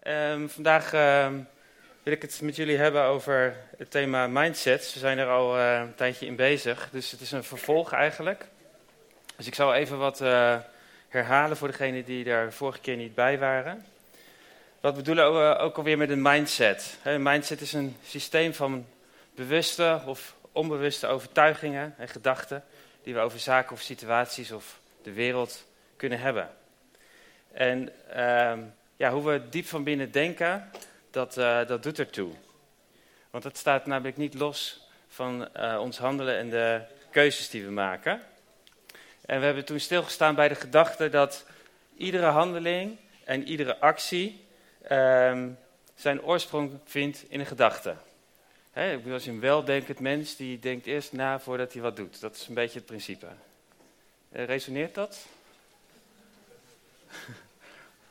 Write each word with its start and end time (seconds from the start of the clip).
Ehm, 0.00 0.48
vandaag 0.48 0.92
ehm, 0.92 1.34
wil 2.02 2.12
ik 2.12 2.22
het 2.22 2.40
met 2.42 2.56
jullie 2.56 2.76
hebben 2.76 3.02
over 3.02 3.56
het 3.76 3.90
thema 3.90 4.26
mindsets. 4.26 4.92
We 4.92 4.98
zijn 4.98 5.18
er 5.18 5.28
al 5.28 5.58
eh, 5.58 5.80
een 5.80 5.94
tijdje 5.94 6.26
in 6.26 6.36
bezig, 6.36 6.88
dus 6.92 7.10
het 7.10 7.20
is 7.20 7.32
een 7.32 7.44
vervolg 7.44 7.92
eigenlijk. 7.92 8.46
Dus 9.36 9.46
ik 9.46 9.54
zal 9.54 9.74
even 9.74 9.98
wat 9.98 10.20
eh, 10.20 10.56
herhalen 11.08 11.56
voor 11.56 11.68
degenen 11.68 12.04
die 12.04 12.24
daar 12.24 12.52
vorige 12.52 12.80
keer 12.80 12.96
niet 12.96 13.14
bij 13.14 13.38
waren. 13.38 13.86
Wat 14.80 14.94
bedoelen 14.94 15.32
we 15.32 15.56
ook 15.56 15.76
alweer 15.76 15.98
met 15.98 16.10
een 16.10 16.22
mindset? 16.22 16.98
Een 17.02 17.22
mindset 17.22 17.60
is 17.60 17.72
een 17.72 17.96
systeem 18.04 18.54
van 18.54 18.86
bewuste 19.34 20.02
of 20.06 20.34
onbewuste 20.52 21.06
overtuigingen 21.06 21.94
en 21.98 22.08
gedachten 22.08 22.64
die 23.02 23.14
we 23.14 23.20
over 23.20 23.38
zaken 23.38 23.72
of 23.72 23.80
situaties 23.80 24.52
of 24.52 24.80
de 25.02 25.12
wereld 25.12 25.66
kunnen 25.96 26.20
hebben. 26.20 26.50
En 27.52 27.92
ehm, 28.08 28.60
ja, 29.00 29.12
hoe 29.12 29.30
we 29.30 29.48
diep 29.48 29.66
van 29.66 29.84
binnen 29.84 30.10
denken, 30.10 30.70
dat, 31.10 31.36
uh, 31.36 31.66
dat 31.66 31.82
doet 31.82 31.98
ertoe. 31.98 32.32
Want 33.30 33.44
het 33.44 33.58
staat 33.58 33.86
namelijk 33.86 34.16
niet 34.16 34.34
los 34.34 34.88
van 35.08 35.48
uh, 35.56 35.78
ons 35.80 35.98
handelen 35.98 36.36
en 36.36 36.50
de 36.50 36.80
keuzes 37.10 37.50
die 37.50 37.64
we 37.64 37.70
maken. 37.70 38.22
En 39.26 39.38
we 39.38 39.44
hebben 39.44 39.64
toen 39.64 39.80
stilgestaan 39.80 40.34
bij 40.34 40.48
de 40.48 40.54
gedachte 40.54 41.08
dat 41.08 41.46
iedere 41.96 42.26
handeling 42.26 42.96
en 43.24 43.48
iedere 43.48 43.78
actie 43.78 44.44
um, 44.90 45.58
zijn 45.94 46.22
oorsprong 46.22 46.78
vindt 46.84 47.24
in 47.28 47.40
een 47.40 47.46
gedachte. 47.46 47.90
Ik 48.74 48.96
bedoel, 48.96 49.12
als 49.12 49.26
een 49.26 49.40
weldenkend 49.40 50.00
mens, 50.00 50.36
die 50.36 50.58
denkt 50.58 50.86
eerst 50.86 51.12
na 51.12 51.40
voordat 51.40 51.72
hij 51.72 51.82
wat 51.82 51.96
doet. 51.96 52.20
Dat 52.20 52.34
is 52.34 52.48
een 52.48 52.54
beetje 52.54 52.78
het 52.78 52.86
principe. 52.86 53.26
Uh, 54.32 54.44
resoneert 54.44 54.94
dat? 54.94 55.26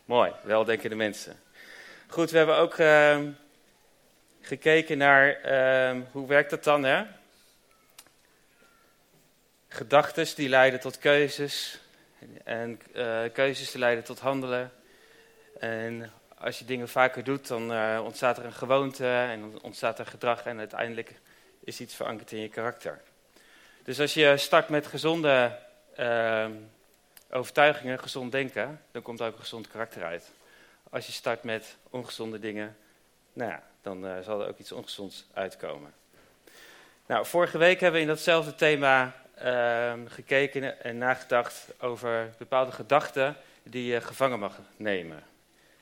Mooi, 0.09 0.31
weldenkende 0.43 0.95
mensen. 0.95 1.39
Goed, 2.07 2.31
we 2.31 2.37
hebben 2.37 2.55
ook 2.55 2.77
uh, 2.77 3.19
gekeken 4.41 4.97
naar 4.97 5.51
uh, 5.51 6.01
hoe 6.11 6.27
werkt 6.27 6.49
dat 6.49 6.63
dan, 6.63 6.83
hè? 6.83 7.03
Gedachten 9.67 10.35
die 10.35 10.49
leiden 10.49 10.79
tot 10.79 10.97
keuzes 10.97 11.79
en 12.43 12.81
uh, 12.95 13.19
keuzes 13.33 13.71
die 13.71 13.79
leiden 13.79 14.03
tot 14.03 14.19
handelen. 14.19 14.71
En 15.59 16.11
als 16.37 16.59
je 16.59 16.65
dingen 16.65 16.89
vaker 16.89 17.23
doet, 17.23 17.47
dan 17.47 17.71
uh, 17.71 18.01
ontstaat 18.03 18.37
er 18.37 18.45
een 18.45 18.53
gewoonte 18.53 19.07
en 19.07 19.61
ontstaat 19.61 19.99
er 19.99 20.05
gedrag 20.05 20.45
en 20.45 20.59
uiteindelijk 20.59 21.13
is 21.63 21.79
iets 21.79 21.95
verankerd 21.95 22.31
in 22.31 22.41
je 22.41 22.49
karakter. 22.49 23.01
Dus 23.83 23.99
als 23.99 24.13
je 24.13 24.37
start 24.37 24.69
met 24.69 24.87
gezonde 24.87 25.59
uh, 25.99 26.45
overtuigingen, 27.31 27.99
gezond 27.99 28.31
denken, 28.31 28.81
dan 28.91 29.01
komt 29.01 29.19
er 29.19 29.27
ook 29.27 29.33
een 29.33 29.39
gezond 29.39 29.67
karakter 29.67 30.03
uit. 30.03 30.31
Als 30.89 31.05
je 31.05 31.11
start 31.11 31.43
met 31.43 31.77
ongezonde 31.89 32.39
dingen, 32.39 32.77
nou 33.33 33.51
ja, 33.51 33.63
dan 33.81 34.05
uh, 34.05 34.19
zal 34.19 34.41
er 34.41 34.47
ook 34.47 34.57
iets 34.57 34.71
ongezonds 34.71 35.25
uitkomen. 35.33 35.93
Nou, 37.05 37.25
vorige 37.25 37.57
week 37.57 37.79
hebben 37.79 37.99
we 37.99 38.07
in 38.07 38.13
datzelfde 38.13 38.55
thema 38.55 39.15
uh, 39.43 39.93
gekeken 40.07 40.83
en 40.83 40.97
nagedacht 40.97 41.67
over 41.79 42.33
bepaalde 42.37 42.71
gedachten 42.71 43.35
die 43.63 43.91
je 43.91 44.01
gevangen 44.01 44.39
mag 44.39 44.59
nemen. 44.77 45.23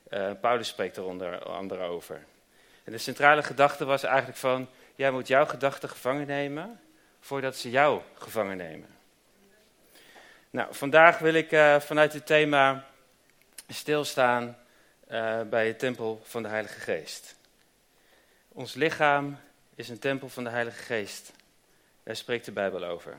Uh, 0.09 0.31
Paulus 0.41 0.67
spreekt 0.67 0.97
er 0.97 1.03
onder 1.03 1.43
andere 1.43 1.83
over. 1.83 2.23
En 2.83 2.91
de 2.91 2.97
centrale 2.97 3.43
gedachte 3.43 3.85
was 3.85 4.03
eigenlijk 4.03 4.37
van, 4.37 4.69
jij 4.95 5.11
moet 5.11 5.27
jouw 5.27 5.45
gedachten 5.45 5.89
gevangen 5.89 6.27
nemen 6.27 6.79
voordat 7.19 7.55
ze 7.55 7.69
jou 7.69 8.01
gevangen 8.13 8.57
nemen. 8.57 8.96
Nou, 10.49 10.75
vandaag 10.75 11.19
wil 11.19 11.33
ik 11.33 11.51
uh, 11.51 11.79
vanuit 11.79 12.13
het 12.13 12.25
thema 12.25 12.85
stilstaan 13.67 14.57
uh, 15.11 15.41
bij 15.41 15.67
het 15.67 15.79
tempel 15.79 16.21
van 16.23 16.43
de 16.43 16.49
Heilige 16.49 16.79
Geest. 16.79 17.35
Ons 18.47 18.73
lichaam 18.73 19.39
is 19.75 19.89
een 19.89 19.99
tempel 19.99 20.29
van 20.29 20.43
de 20.43 20.49
Heilige 20.49 20.83
Geest. 20.83 21.31
Daar 22.03 22.15
spreekt 22.15 22.45
de 22.45 22.51
Bijbel 22.51 22.83
over. 22.83 23.17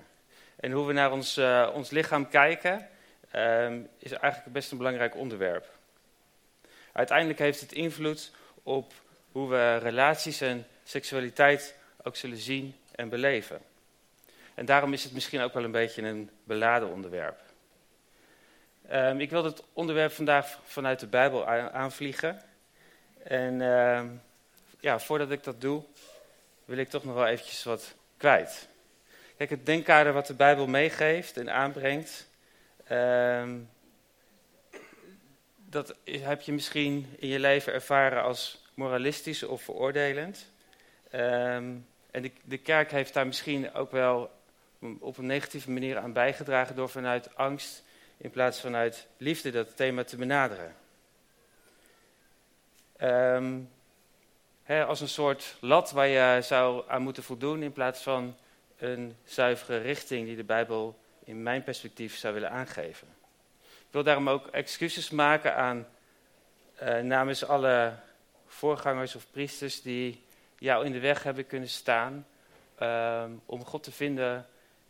En 0.57 0.73
hoe 0.73 0.87
we 0.87 0.93
naar 0.93 1.13
ons, 1.13 1.39
uh, 1.39 1.71
ons 1.75 1.91
lichaam 1.91 2.29
kijken, 2.29 2.89
is 3.99 4.13
eigenlijk 4.13 4.53
best 4.53 4.71
een 4.71 4.79
belangrijk 4.79 5.17
onderwerp. 5.17 5.67
Uiteindelijk 6.93 7.39
heeft 7.39 7.61
het 7.61 7.73
invloed 7.73 8.31
op 8.63 8.93
hoe 9.33 9.49
we 9.49 9.77
relaties 9.77 10.41
en 10.41 10.67
seksualiteit 10.85 11.75
ook 12.03 12.17
zullen 12.17 12.37
zien 12.37 12.77
en 12.95 13.09
beleven. 13.09 13.61
En 14.59 14.65
daarom 14.65 14.93
is 14.93 15.05
het 15.05 15.13
misschien 15.13 15.41
ook 15.41 15.55
wel 15.55 15.65
een 15.65 15.71
beetje 15.71 16.03
een 16.03 16.31
beladen 16.45 16.89
onderwerp. 16.89 17.41
Um, 18.93 19.21
ik 19.21 19.31
wil 19.31 19.45
het 19.45 19.63
onderwerp 19.73 20.13
vandaag 20.13 20.59
vanuit 20.65 21.01
de 21.01 21.07
Bijbel 21.07 21.47
aanvliegen. 21.47 22.43
En 23.23 23.61
uh, 23.61 24.03
ja, 24.81 24.99
voordat 24.99 25.31
ik 25.31 25.45
dat 25.45 25.61
doe, 25.61 25.83
wil 26.65 26.77
ik 26.77 26.89
toch 26.89 27.05
nog 27.05 27.15
wel 27.15 27.27
eventjes 27.27 27.65
wat 27.65 27.95
kwijt. 28.17 28.69
Kijk, 29.37 29.51
het 29.51 29.67
denkkader 29.67 30.13
wat 30.13 30.27
de 30.27 30.35
Bijbel 30.35 30.67
meegeeft 30.67 31.37
en 31.37 31.53
aanbrengt, 31.53 32.29
um, 32.91 33.71
dat 35.57 35.95
heb 36.05 36.41
je 36.41 36.53
misschien 36.53 37.15
in 37.19 37.29
je 37.29 37.39
leven 37.39 37.73
ervaren 37.73 38.23
als 38.23 38.65
moralistisch 38.75 39.43
of 39.43 39.63
veroordelend. 39.63 40.53
En 41.11 41.87
de, 42.11 42.31
de 42.45 42.59
kerk 42.59 42.91
heeft 42.91 43.15
daar 43.15 43.27
misschien 43.27 43.75
ook 43.75 43.91
wel 43.91 44.37
op 44.99 45.19
een 45.19 45.27
negatieve 45.27 45.71
manier 45.71 45.99
aan 45.99 46.13
bijgedragen 46.13 46.77
door 46.77 46.89
vanuit 46.89 47.37
angst 47.37 47.83
in 48.17 48.31
plaats 48.31 48.61
van 48.61 48.71
vanuit 48.71 49.07
liefde 49.17 49.51
dat 49.51 49.77
thema 49.77 50.05
te 50.05 50.17
benaderen. 50.17 50.75
Um, 53.01 53.71
als 54.67 55.01
een 55.01 55.09
soort 55.09 55.57
lat 55.61 55.91
waar 55.91 56.07
je 56.07 56.43
zou 56.43 56.85
aan 56.89 57.03
moeten 57.03 57.23
voldoen 57.23 57.63
in 57.63 57.73
plaats 57.73 58.03
van 58.03 58.37
een 58.79 59.17
zuivere 59.25 59.79
richting 59.79 60.27
die 60.27 60.37
de 60.37 60.45
Bijbel 60.45 60.99
in 61.25 61.43
mijn 61.43 61.63
perspectief 61.63 62.17
zou 62.17 62.35
willen 62.35 62.51
aangeven. 62.51 63.09
Ik 63.61 63.95
wil 63.95 64.03
daarom 64.03 64.29
ook 64.29 64.47
excuses 64.47 65.11
maken 65.11 65.57
aan 65.57 65.87
uh, 66.83 66.99
namens 66.99 67.45
alle 67.45 67.95
voorgangers 68.47 69.15
of 69.15 69.31
priesters 69.31 69.83
die 69.83 70.25
jou 70.59 70.85
in 70.85 70.93
de 70.93 71.01
weg 71.01 71.23
hebben 71.23 71.47
kunnen 71.47 71.69
staan 71.69 72.27
um, 72.83 73.43
om 73.47 73.65
God 73.65 73.83
te 73.83 73.93
vinden 73.93 74.47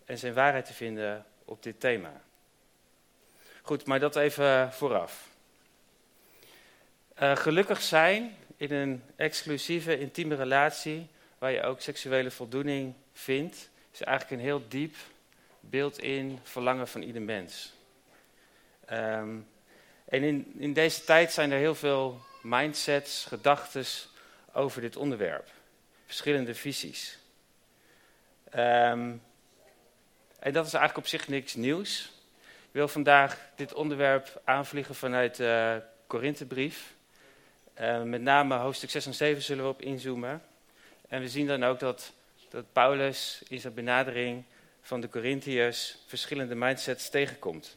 en 0.09 0.19
zijn 0.19 0.35
waarheid 0.35 0.65
te 0.65 0.73
vinden 0.73 1.27
op 1.45 1.63
dit 1.63 1.81
thema. 1.81 2.13
Goed, 3.63 3.87
maar 3.87 4.01
dat 4.01 4.17
even 4.17 4.73
vooraf. 4.73 5.29
Uh, 7.23 7.37
gelukkig 7.37 7.83
zijn 7.83 8.37
in 8.57 8.73
een 8.73 9.03
exclusieve, 9.17 9.99
intieme 9.99 10.35
relatie, 10.35 11.07
waar 11.39 11.51
je 11.51 11.63
ook 11.63 11.81
seksuele 11.81 12.31
voldoening 12.31 12.95
vindt, 13.13 13.69
is 13.93 14.03
eigenlijk 14.03 14.41
een 14.41 14.47
heel 14.47 14.69
diep 14.69 14.95
beeld-in 15.61 16.39
verlangen 16.43 16.89
van 16.89 17.03
ieder 17.03 17.23
mens. 17.23 17.73
Um, 18.93 19.49
en 20.05 20.23
in, 20.23 20.55
in 20.59 20.73
deze 20.73 21.05
tijd 21.05 21.33
zijn 21.33 21.51
er 21.51 21.59
heel 21.59 21.75
veel 21.75 22.21
mindsets, 22.43 23.25
gedachten 23.25 23.85
over 24.53 24.81
dit 24.81 24.97
onderwerp. 24.97 25.49
Verschillende 26.07 26.55
visies. 26.55 27.19
Um, 28.57 29.23
en 30.49 30.55
dat 30.55 30.67
is 30.67 30.73
eigenlijk 30.73 31.07
op 31.07 31.11
zich 31.11 31.29
niks 31.29 31.55
nieuws. 31.55 32.13
Ik 32.41 32.71
wil 32.71 32.89
vandaag 32.89 33.51
dit 33.57 33.75
onderwerp 33.75 34.41
aanvliegen 34.45 34.95
vanuit 34.95 35.37
de 35.37 35.83
Korinthebrief. 36.07 36.95
Uh, 37.81 38.03
met 38.03 38.23
name 38.23 38.55
hoofdstuk 38.55 38.91
6 38.91 39.07
en 39.07 39.15
7 39.15 39.43
zullen 39.43 39.65
we 39.65 39.71
op 39.71 39.83
inzoomen. 39.83 40.43
En 41.09 41.21
we 41.21 41.29
zien 41.29 41.47
dan 41.47 41.65
ook 41.65 41.79
dat, 41.79 42.13
dat 42.49 42.73
Paulus 42.73 43.43
in 43.49 43.61
zijn 43.61 43.75
benadering 43.75 44.45
van 44.83 45.01
de 45.01 45.09
Corinthiërs 45.09 45.99
verschillende 46.07 46.55
mindsets 46.55 47.11
tegenkomt. 47.11 47.77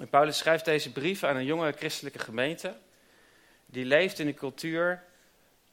En 0.00 0.08
Paulus 0.08 0.38
schrijft 0.38 0.64
deze 0.64 0.92
brief 0.92 1.24
aan 1.24 1.36
een 1.36 1.44
jonge 1.44 1.72
christelijke 1.72 2.18
gemeente. 2.18 2.76
Die 3.66 3.84
leeft 3.84 4.18
in 4.18 4.26
een 4.26 4.34
cultuur 4.34 5.02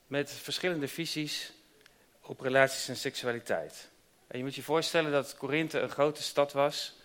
met 0.07 0.31
verschillende 0.31 0.88
visies 0.88 1.51
op 2.21 2.39
relaties 2.39 2.88
en 2.88 2.95
seksualiteit. 2.95 3.88
En 4.29 4.37
je 4.37 4.43
moet 4.43 4.55
je 4.55 4.63
voorstellen 4.63 5.11
dat 5.11 5.37
Korinthe 5.37 5.79
een 5.79 5.89
grote 5.89 6.23
stad 6.23 6.53
was, 6.53 6.95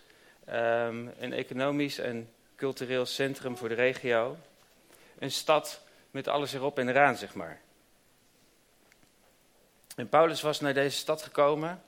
um, 0.49 1.13
een 1.19 1.33
economisch 1.33 1.99
en 1.99 2.29
cultureel 2.55 3.05
centrum 3.05 3.57
voor 3.57 3.69
de 3.69 3.75
regio. 3.75 4.37
Een 5.19 5.31
stad 5.31 5.81
met 6.11 6.27
alles 6.27 6.53
erop 6.53 6.79
en 6.79 6.89
eraan, 6.89 7.17
zeg 7.17 7.33
maar. 7.33 7.61
En 9.95 10.09
Paulus 10.09 10.41
was 10.41 10.59
naar 10.59 10.73
deze 10.73 10.97
stad 10.97 11.21
gekomen 11.21 11.83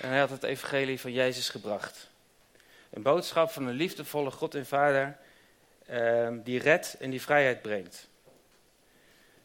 en 0.00 0.08
hij 0.08 0.18
had 0.18 0.30
het 0.30 0.42
evangelie 0.42 1.00
van 1.00 1.12
Jezus 1.12 1.48
gebracht. 1.48 2.10
Een 2.90 3.02
boodschap 3.02 3.50
van 3.50 3.66
een 3.66 3.74
liefdevolle 3.74 4.30
God 4.30 4.54
en 4.54 4.66
Vader 4.66 5.18
um, 5.90 6.42
die 6.42 6.58
redt 6.60 6.96
en 6.98 7.10
die 7.10 7.22
vrijheid 7.22 7.62
brengt. 7.62 8.08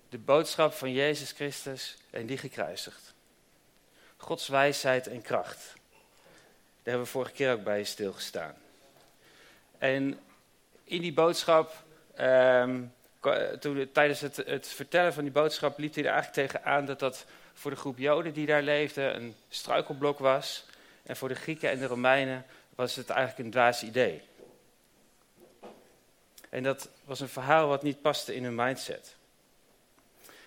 De 0.09 0.17
boodschap 0.17 0.73
van 0.73 0.91
Jezus 0.91 1.31
Christus 1.31 1.97
en 2.09 2.25
die 2.25 2.37
gekruisigd. 2.37 3.12
Gods 4.23 4.47
wijsheid 4.47 5.07
en 5.07 5.21
kracht. 5.21 5.73
Daar 5.73 6.93
hebben 6.93 7.03
we 7.03 7.09
vorige 7.11 7.31
keer 7.31 7.51
ook 7.51 7.63
bij 7.63 7.83
stilgestaan. 7.83 8.55
En 9.77 10.19
in 10.83 11.01
die 11.01 11.13
boodschap 11.13 11.83
um, 12.19 12.93
toen, 13.59 13.89
tijdens 13.91 14.21
het, 14.21 14.35
het 14.35 14.67
vertellen 14.67 15.13
van 15.13 15.23
die 15.23 15.31
boodschap 15.31 15.77
liep 15.77 15.93
hij 15.93 16.03
er 16.03 16.11
eigenlijk 16.11 16.49
tegenaan 16.49 16.85
dat 16.85 16.99
dat 16.99 17.25
voor 17.53 17.71
de 17.71 17.77
groep 17.77 17.97
Joden 17.97 18.33
die 18.33 18.45
daar 18.45 18.61
leefde 18.61 19.01
een 19.01 19.35
struikelblok 19.49 20.19
was. 20.19 20.65
En 21.03 21.15
voor 21.15 21.27
de 21.27 21.35
Grieken 21.35 21.69
en 21.69 21.79
de 21.79 21.85
Romeinen 21.85 22.45
was 22.75 22.95
het 22.95 23.09
eigenlijk 23.09 23.45
een 23.45 23.51
dwaas 23.51 23.83
idee. 23.83 24.21
En 26.49 26.63
dat 26.63 26.89
was 27.05 27.19
een 27.19 27.29
verhaal 27.29 27.67
wat 27.67 27.83
niet 27.83 28.01
paste 28.01 28.35
in 28.35 28.43
hun 28.43 28.55
mindset. 28.55 29.15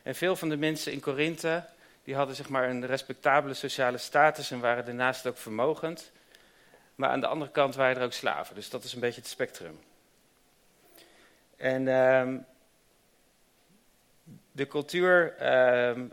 En 0.02 0.14
veel 0.14 0.36
van 0.36 0.48
de 0.48 0.56
mensen 0.56 0.92
in 0.92 1.00
Korinthe, 1.00 1.64
die 2.06 2.14
hadden 2.14 2.36
zeg 2.36 2.48
maar 2.48 2.68
een 2.68 2.86
respectabele 2.86 3.54
sociale 3.54 3.98
status 3.98 4.50
en 4.50 4.60
waren 4.60 4.84
daarnaast 4.84 5.26
ook 5.26 5.36
vermogend. 5.36 6.12
Maar 6.94 7.10
aan 7.10 7.20
de 7.20 7.26
andere 7.26 7.50
kant 7.50 7.74
waren 7.74 7.96
er 7.96 8.04
ook 8.04 8.12
slaven, 8.12 8.54
dus 8.54 8.70
dat 8.70 8.84
is 8.84 8.92
een 8.92 9.00
beetje 9.00 9.20
het 9.20 9.30
spectrum. 9.30 9.80
En 11.56 11.86
uh, 11.86 12.34
de 14.52 14.66
cultuur 14.66 15.34
uh, 15.40 16.04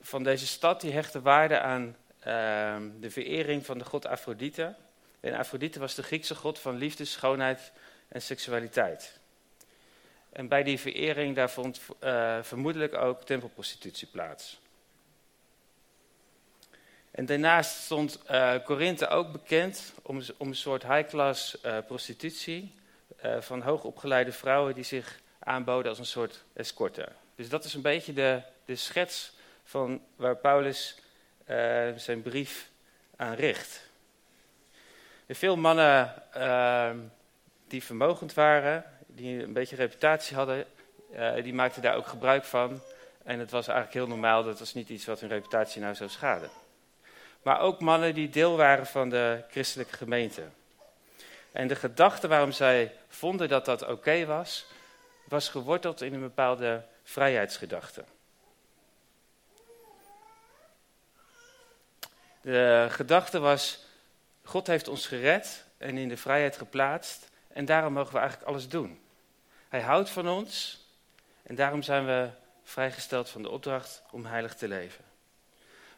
van 0.00 0.22
deze 0.22 0.46
stad 0.46 0.80
die 0.80 0.92
hechtte 0.92 1.22
waarde 1.22 1.60
aan 1.60 1.96
uh, 2.26 2.76
de 3.00 3.10
verering 3.10 3.66
van 3.66 3.78
de 3.78 3.84
god 3.84 4.06
Afrodite. 4.06 4.74
En 5.20 5.34
Afrodite 5.34 5.78
was 5.78 5.94
de 5.94 6.02
Griekse 6.02 6.34
god 6.34 6.58
van 6.58 6.76
liefde, 6.76 7.04
schoonheid 7.04 7.72
en 8.08 8.22
seksualiteit. 8.22 9.18
En 10.32 10.48
bij 10.48 10.62
die 10.62 10.80
verering 10.80 11.34
daar 11.34 11.50
vond 11.50 11.80
uh, 12.00 12.42
vermoedelijk 12.42 12.94
ook 12.94 13.22
tempelprostitutie 13.22 14.08
plaats. 14.08 14.64
En 17.16 17.26
daarnaast 17.26 17.82
stond 17.82 18.18
uh, 18.30 18.54
Korinthe 18.64 19.08
ook 19.08 19.32
bekend 19.32 19.92
om, 20.02 20.22
een 20.38 20.54
soort 20.54 20.86
high-class 20.86 21.56
uh, 21.64 21.78
prostitutie 21.86 22.74
van 23.40 23.62
hoogopgeleide 23.62 24.32
vrouwen 24.32 24.74
die 24.74 24.84
zich 24.84 25.20
aanboden 25.38 25.88
als 25.88 25.98
een 25.98 26.06
soort 26.06 26.44
escorte. 26.52 27.08
Dus 27.34 27.48
dat 27.48 27.64
is 27.64 27.74
een 27.74 27.82
beetje 27.82 28.12
de, 28.12 28.42
de 28.64 28.76
schets 28.76 29.32
van 29.64 30.02
waar 30.16 30.36
Paulus 30.36 30.98
zijn 31.96 32.22
brief 32.22 32.68
aan 33.16 33.34
richt. 33.34 33.88
Veel 35.28 35.56
mannen 35.56 36.22
die 37.68 37.82
vermogend 37.82 38.34
waren, 38.34 38.84
die 39.06 39.42
een 39.42 39.52
beetje 39.52 39.76
reputatie 39.76 40.36
hadden, 40.36 40.66
die 41.42 41.54
maakten 41.54 41.82
daar 41.82 41.96
ook 41.96 42.06
gebruik 42.06 42.44
van. 42.44 42.80
En 43.24 43.38
het 43.38 43.50
was 43.50 43.68
eigenlijk 43.68 43.98
heel 43.98 44.16
normaal, 44.16 44.44
dat 44.44 44.58
was 44.58 44.74
niet 44.74 44.88
iets 44.88 45.06
wat 45.06 45.20
hun 45.20 45.28
reputatie 45.28 45.80
nou 45.80 45.94
zou 45.94 46.10
schaden. 46.10 46.50
Maar 47.46 47.60
ook 47.60 47.80
mannen 47.80 48.14
die 48.14 48.28
deel 48.28 48.56
waren 48.56 48.86
van 48.86 49.08
de 49.08 49.44
christelijke 49.50 49.96
gemeente. 49.96 50.42
En 51.52 51.68
de 51.68 51.76
gedachte 51.76 52.28
waarom 52.28 52.52
zij 52.52 52.96
vonden 53.08 53.48
dat 53.48 53.64
dat 53.64 53.86
oké 53.88 54.24
was, 54.24 54.66
was 55.24 55.48
geworteld 55.48 56.00
in 56.00 56.14
een 56.14 56.20
bepaalde 56.20 56.84
vrijheidsgedachte. 57.04 58.04
De 62.40 62.86
gedachte 62.90 63.38
was, 63.38 63.86
God 64.44 64.66
heeft 64.66 64.88
ons 64.88 65.06
gered 65.06 65.64
en 65.78 65.96
in 65.98 66.08
de 66.08 66.16
vrijheid 66.16 66.56
geplaatst 66.56 67.30
en 67.48 67.64
daarom 67.64 67.92
mogen 67.92 68.12
we 68.12 68.18
eigenlijk 68.18 68.48
alles 68.48 68.68
doen. 68.68 69.00
Hij 69.68 69.80
houdt 69.80 70.10
van 70.10 70.28
ons 70.28 70.84
en 71.42 71.54
daarom 71.54 71.82
zijn 71.82 72.06
we 72.06 72.28
vrijgesteld 72.62 73.28
van 73.28 73.42
de 73.42 73.50
opdracht 73.50 74.02
om 74.10 74.24
heilig 74.24 74.54
te 74.54 74.68
leven. 74.68 75.04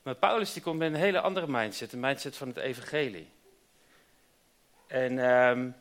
Maar 0.09 0.17
Paulus 0.17 0.53
die 0.53 0.63
komt 0.63 0.79
met 0.79 0.93
een 0.93 0.99
hele 0.99 1.21
andere 1.21 1.47
mindset, 1.49 1.93
een 1.93 2.01
mindset 2.01 2.37
van 2.37 2.49
het 2.49 2.57
evangelie. 2.57 3.31
En 4.87 5.19
um, 5.19 5.77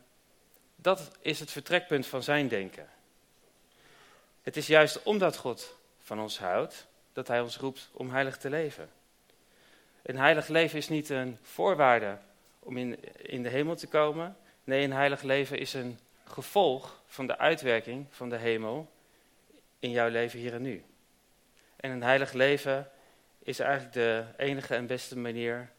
dat 0.76 1.10
is 1.20 1.40
het 1.40 1.50
vertrekpunt 1.50 2.06
van 2.06 2.22
zijn 2.22 2.48
denken. 2.48 2.88
Het 4.42 4.56
is 4.56 4.66
juist 4.66 5.02
omdat 5.02 5.36
God 5.36 5.76
van 5.98 6.20
ons 6.20 6.38
houdt, 6.38 6.86
dat 7.12 7.28
hij 7.28 7.40
ons 7.40 7.56
roept 7.56 7.90
om 7.92 8.10
heilig 8.10 8.36
te 8.36 8.50
leven. 8.50 8.90
Een 10.02 10.18
heilig 10.18 10.48
leven 10.48 10.78
is 10.78 10.88
niet 10.88 11.08
een 11.08 11.38
voorwaarde 11.42 12.18
om 12.58 12.76
in, 12.76 13.16
in 13.16 13.42
de 13.42 13.48
hemel 13.48 13.76
te 13.76 13.86
komen. 13.86 14.36
Nee, 14.64 14.84
een 14.84 14.92
heilig 14.92 15.22
leven 15.22 15.58
is 15.58 15.74
een 15.74 15.98
gevolg 16.24 17.02
van 17.06 17.26
de 17.26 17.38
uitwerking 17.38 18.06
van 18.10 18.28
de 18.28 18.36
hemel 18.36 18.90
in 19.78 19.90
jouw 19.90 20.08
leven 20.08 20.38
hier 20.38 20.54
en 20.54 20.62
nu. 20.62 20.84
En 21.76 21.90
een 21.90 22.02
heilig 22.02 22.32
leven 22.32 22.90
is 23.48 23.58
eigenlijk 23.58 23.92
de 23.92 24.24
enige 24.36 24.74
en 24.74 24.86
beste 24.86 25.16
manier 25.16 25.70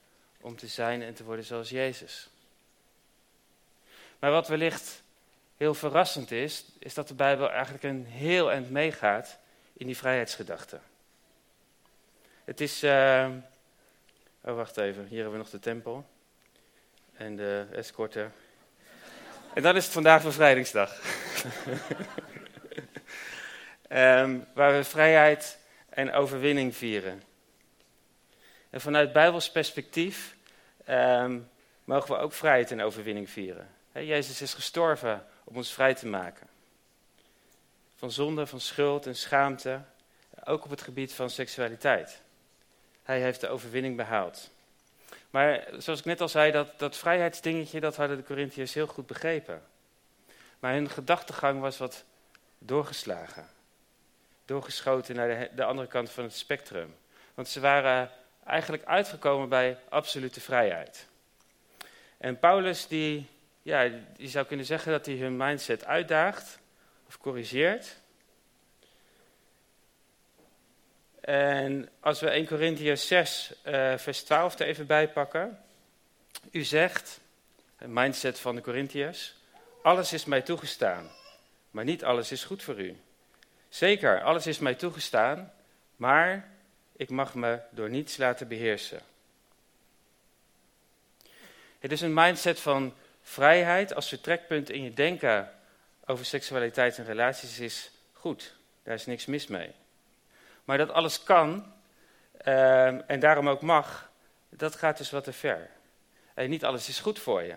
om 0.41 0.55
te 0.55 0.67
zijn 0.67 1.01
en 1.01 1.13
te 1.13 1.23
worden 1.23 1.45
zoals 1.45 1.69
Jezus. 1.69 2.29
Maar 4.19 4.31
wat 4.31 4.47
wellicht 4.47 5.03
heel 5.57 5.73
verrassend 5.73 6.31
is, 6.31 6.65
is 6.79 6.93
dat 6.93 7.07
de 7.07 7.13
Bijbel 7.13 7.51
eigenlijk 7.51 7.83
een 7.83 8.05
heel 8.05 8.51
eind 8.51 8.69
meegaat 8.69 9.37
in 9.73 9.85
die 9.85 9.97
vrijheidsgedachte. 9.97 10.79
Het 12.43 12.61
is. 12.61 12.83
Uh... 12.83 13.27
oh, 14.41 14.55
wacht 14.55 14.77
even. 14.77 15.05
Hier 15.05 15.21
hebben 15.21 15.37
we 15.37 15.43
nog 15.43 15.49
de 15.49 15.59
tempel. 15.59 16.05
En 17.13 17.35
de 17.35 17.65
escorte. 17.71 18.29
En 19.53 19.61
dan 19.61 19.75
is 19.75 19.83
het 19.83 19.93
vandaag 19.93 20.23
bevrijdingsdag. 20.23 21.01
um, 23.89 24.45
waar 24.53 24.77
we 24.77 24.83
vrijheid 24.83 25.59
en 25.89 26.11
overwinning 26.11 26.75
vieren. 26.75 27.27
En 28.69 28.81
vanuit 28.81 29.13
Bijbels 29.13 29.51
perspectief 29.51 30.35
um, 30.89 31.49
mogen 31.83 32.15
we 32.15 32.21
ook 32.21 32.33
vrijheid 32.33 32.71
en 32.71 32.81
overwinning 32.81 33.29
vieren. 33.29 33.69
Jezus 33.93 34.41
is 34.41 34.53
gestorven 34.53 35.25
om 35.43 35.55
ons 35.55 35.73
vrij 35.73 35.93
te 35.93 36.07
maken. 36.07 36.47
Van 37.95 38.11
zonde, 38.11 38.45
van 38.45 38.59
schuld 38.59 39.05
en 39.05 39.15
schaamte. 39.15 39.81
Ook 40.43 40.63
op 40.63 40.69
het 40.69 40.81
gebied 40.81 41.13
van 41.13 41.29
seksualiteit. 41.29 42.21
Hij 43.03 43.21
heeft 43.21 43.41
de 43.41 43.47
overwinning 43.47 43.95
behaald. 43.95 44.49
Maar 45.29 45.67
zoals 45.77 45.99
ik 45.99 46.05
net 46.05 46.21
al 46.21 46.29
zei, 46.29 46.51
dat, 46.51 46.79
dat 46.79 46.97
vrijheidsdingetje, 46.97 47.79
dat 47.79 47.95
hadden 47.95 48.17
de 48.17 48.23
Corinthiërs 48.23 48.73
heel 48.73 48.87
goed 48.87 49.07
begrepen. 49.07 49.63
Maar 50.59 50.73
hun 50.73 50.89
gedachtegang 50.89 51.61
was 51.61 51.77
wat 51.77 52.03
doorgeslagen. 52.57 53.47
Doorgeschoten 54.45 55.15
naar 55.15 55.49
de 55.55 55.63
andere 55.63 55.87
kant 55.87 56.09
van 56.09 56.23
het 56.23 56.35
spectrum. 56.35 56.95
Want 57.33 57.47
ze 57.47 57.59
waren 57.59 58.11
eigenlijk 58.45 58.85
uitgekomen 58.85 59.49
bij 59.49 59.77
absolute 59.89 60.41
vrijheid. 60.41 61.07
En 62.17 62.39
Paulus, 62.39 62.87
die, 62.87 63.27
ja, 63.61 63.89
die 64.17 64.29
zou 64.29 64.45
kunnen 64.45 64.65
zeggen 64.65 64.91
dat 64.91 65.05
hij 65.05 65.15
hun 65.15 65.37
mindset 65.37 65.85
uitdaagt 65.85 66.59
of 67.07 67.17
corrigeert. 67.17 67.95
En 71.21 71.89
als 71.99 72.19
we 72.19 72.29
1 72.29 72.47
Corinthians 72.47 73.07
6, 73.07 73.53
uh, 73.65 73.97
vers 73.97 74.23
12 74.23 74.59
er 74.59 74.65
even 74.67 74.87
bij 74.87 75.09
pakken. 75.09 75.59
U 76.51 76.63
zegt, 76.63 77.19
het 77.75 77.89
mindset 77.89 78.39
van 78.39 78.55
de 78.55 78.61
Corinthiërs, 78.61 79.35
alles 79.81 80.13
is 80.13 80.25
mij 80.25 80.41
toegestaan, 80.41 81.09
maar 81.71 81.83
niet 81.83 82.03
alles 82.03 82.31
is 82.31 82.43
goed 82.43 82.63
voor 82.63 82.79
u. 82.79 82.97
Zeker, 83.69 84.21
alles 84.21 84.47
is 84.47 84.59
mij 84.59 84.75
toegestaan, 84.75 85.53
maar 85.95 86.51
ik 86.99 87.09
mag 87.09 87.33
me 87.33 87.59
door 87.69 87.89
niets 87.89 88.17
laten 88.17 88.47
beheersen. 88.47 89.01
Het 91.79 91.91
is 91.91 92.01
een 92.01 92.13
mindset 92.13 92.59
van 92.59 92.93
vrijheid 93.21 93.93
als 93.95 94.07
vertrekpunt 94.07 94.69
in 94.69 94.83
je 94.83 94.93
denken 94.93 95.51
over 96.05 96.25
seksualiteit 96.25 96.97
en 96.97 97.05
relaties 97.05 97.59
is 97.59 97.91
goed. 98.13 98.55
Daar 98.83 98.93
is 98.93 99.05
niks 99.05 99.25
mis 99.25 99.47
mee. 99.47 99.71
Maar 100.63 100.77
dat 100.77 100.89
alles 100.89 101.23
kan 101.23 101.73
uh, 102.45 103.09
en 103.09 103.19
daarom 103.19 103.49
ook 103.49 103.61
mag, 103.61 104.11
dat 104.49 104.75
gaat 104.75 104.97
dus 104.97 105.09
wat 105.09 105.23
te 105.23 105.33
ver. 105.33 105.69
En 106.33 106.49
niet 106.49 106.65
alles 106.65 106.89
is 106.89 106.99
goed 106.99 107.19
voor 107.19 107.41
je. 107.41 107.55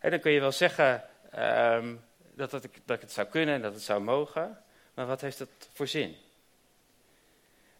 Dan 0.00 0.20
kun 0.20 0.32
je 0.32 0.40
wel 0.40 0.52
zeggen 0.52 1.04
um, 1.38 2.04
dat, 2.34 2.50
dat, 2.50 2.64
ik, 2.64 2.78
dat 2.84 2.96
ik 2.96 3.02
het 3.02 3.12
zou 3.12 3.26
kunnen 3.26 3.54
en 3.54 3.62
dat 3.62 3.74
het 3.74 3.82
zou 3.82 4.00
mogen, 4.00 4.62
maar 4.94 5.06
wat 5.06 5.20
heeft 5.20 5.38
dat 5.38 5.48
voor 5.72 5.88
zin? 5.88 6.16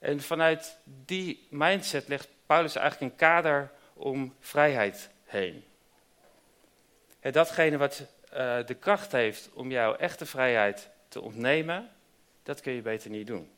En 0.02 0.20
vanuit 0.20 0.76
die 0.84 1.46
mindset 1.50 2.08
legt 2.08 2.28
Paulus 2.46 2.76
eigenlijk 2.76 3.12
een 3.12 3.18
kader 3.18 3.70
om 3.92 4.34
vrijheid 4.40 5.10
heen. 5.24 5.64
En 7.20 7.32
datgene 7.32 7.76
wat 7.76 8.06
uh, 8.32 8.66
de 8.66 8.74
kracht 8.74 9.12
heeft 9.12 9.50
om 9.52 9.70
jouw 9.70 9.96
echte 9.96 10.26
vrijheid 10.26 10.88
te 11.08 11.20
ontnemen, 11.20 11.90
dat 12.42 12.60
kun 12.60 12.72
je 12.72 12.82
beter 12.82 13.10
niet 13.10 13.26
doen 13.26 13.50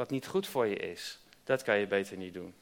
wat 0.00 0.10
niet 0.10 0.26
goed 0.26 0.46
voor 0.46 0.66
je 0.66 0.76
is, 0.76 1.18
dat 1.44 1.62
kan 1.62 1.78
je 1.78 1.86
beter 1.86 2.16
niet 2.16 2.34
doen. 2.34 2.54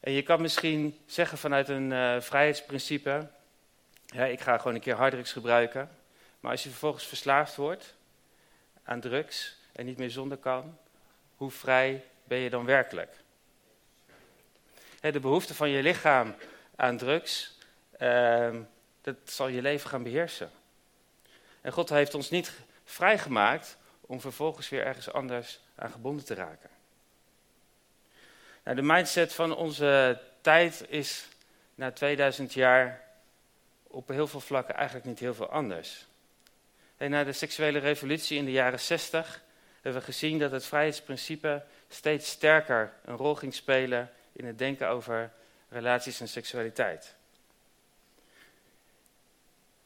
En 0.00 0.12
je 0.12 0.22
kan 0.22 0.40
misschien 0.40 0.98
zeggen 1.06 1.38
vanuit 1.38 1.68
een 1.68 1.90
uh, 1.90 2.20
vrijheidsprincipe, 2.20 3.30
ja, 4.06 4.24
ik 4.24 4.40
ga 4.40 4.58
gewoon 4.58 4.74
een 4.74 4.80
keer 4.80 4.94
harddrugs 4.94 5.32
gebruiken. 5.32 5.90
Maar 6.40 6.50
als 6.50 6.62
je 6.62 6.68
vervolgens 6.68 7.06
verslaafd 7.06 7.56
wordt 7.56 7.94
aan 8.82 9.00
drugs 9.00 9.56
en 9.72 9.84
niet 9.84 9.98
meer 9.98 10.10
zonder 10.10 10.38
kan, 10.38 10.78
hoe 11.36 11.50
vrij 11.50 12.04
ben 12.24 12.38
je 12.38 12.50
dan 12.50 12.64
werkelijk? 12.64 13.18
de 15.00 15.20
behoefte 15.20 15.54
van 15.54 15.70
je 15.70 15.82
lichaam 15.82 16.34
aan 16.76 16.96
drugs, 16.96 17.58
uh, 17.98 18.56
dat 19.00 19.16
zal 19.24 19.48
je 19.48 19.62
leven 19.62 19.90
gaan 19.90 20.02
beheersen. 20.02 20.50
En 21.60 21.72
God 21.72 21.88
heeft 21.88 22.14
ons 22.14 22.30
niet 22.30 22.52
vrijgemaakt 22.84 23.76
om 24.00 24.20
vervolgens 24.20 24.68
weer 24.68 24.84
ergens 24.84 25.12
anders 25.12 25.60
aan 25.74 25.90
gebonden 25.90 26.24
te 26.24 26.34
raken. 26.34 26.70
Nou, 28.64 28.76
de 28.76 28.82
mindset 28.82 29.32
van 29.32 29.56
onze 29.56 30.20
tijd 30.40 30.84
is 30.88 31.28
na 31.74 31.90
2000 31.92 32.52
jaar 32.52 33.08
op 33.82 34.08
heel 34.08 34.26
veel 34.26 34.40
vlakken 34.40 34.74
eigenlijk 34.74 35.06
niet 35.06 35.18
heel 35.18 35.34
veel 35.34 35.48
anders. 35.50 36.06
En 37.00 37.10
na 37.10 37.24
de 37.24 37.32
seksuele 37.32 37.78
revolutie 37.78 38.38
in 38.38 38.44
de 38.44 38.50
jaren 38.50 38.80
60 38.80 39.42
hebben 39.80 40.00
we 40.00 40.06
gezien 40.06 40.38
dat 40.38 40.50
het 40.50 40.66
vrijheidsprincipe 40.66 41.62
steeds 41.88 42.30
sterker 42.30 42.92
een 43.04 43.16
rol 43.16 43.34
ging 43.34 43.54
spelen 43.54 44.10
in 44.32 44.44
het 44.44 44.58
denken 44.58 44.88
over 44.88 45.32
relaties 45.68 46.20
en 46.20 46.28
seksualiteit. 46.28 47.14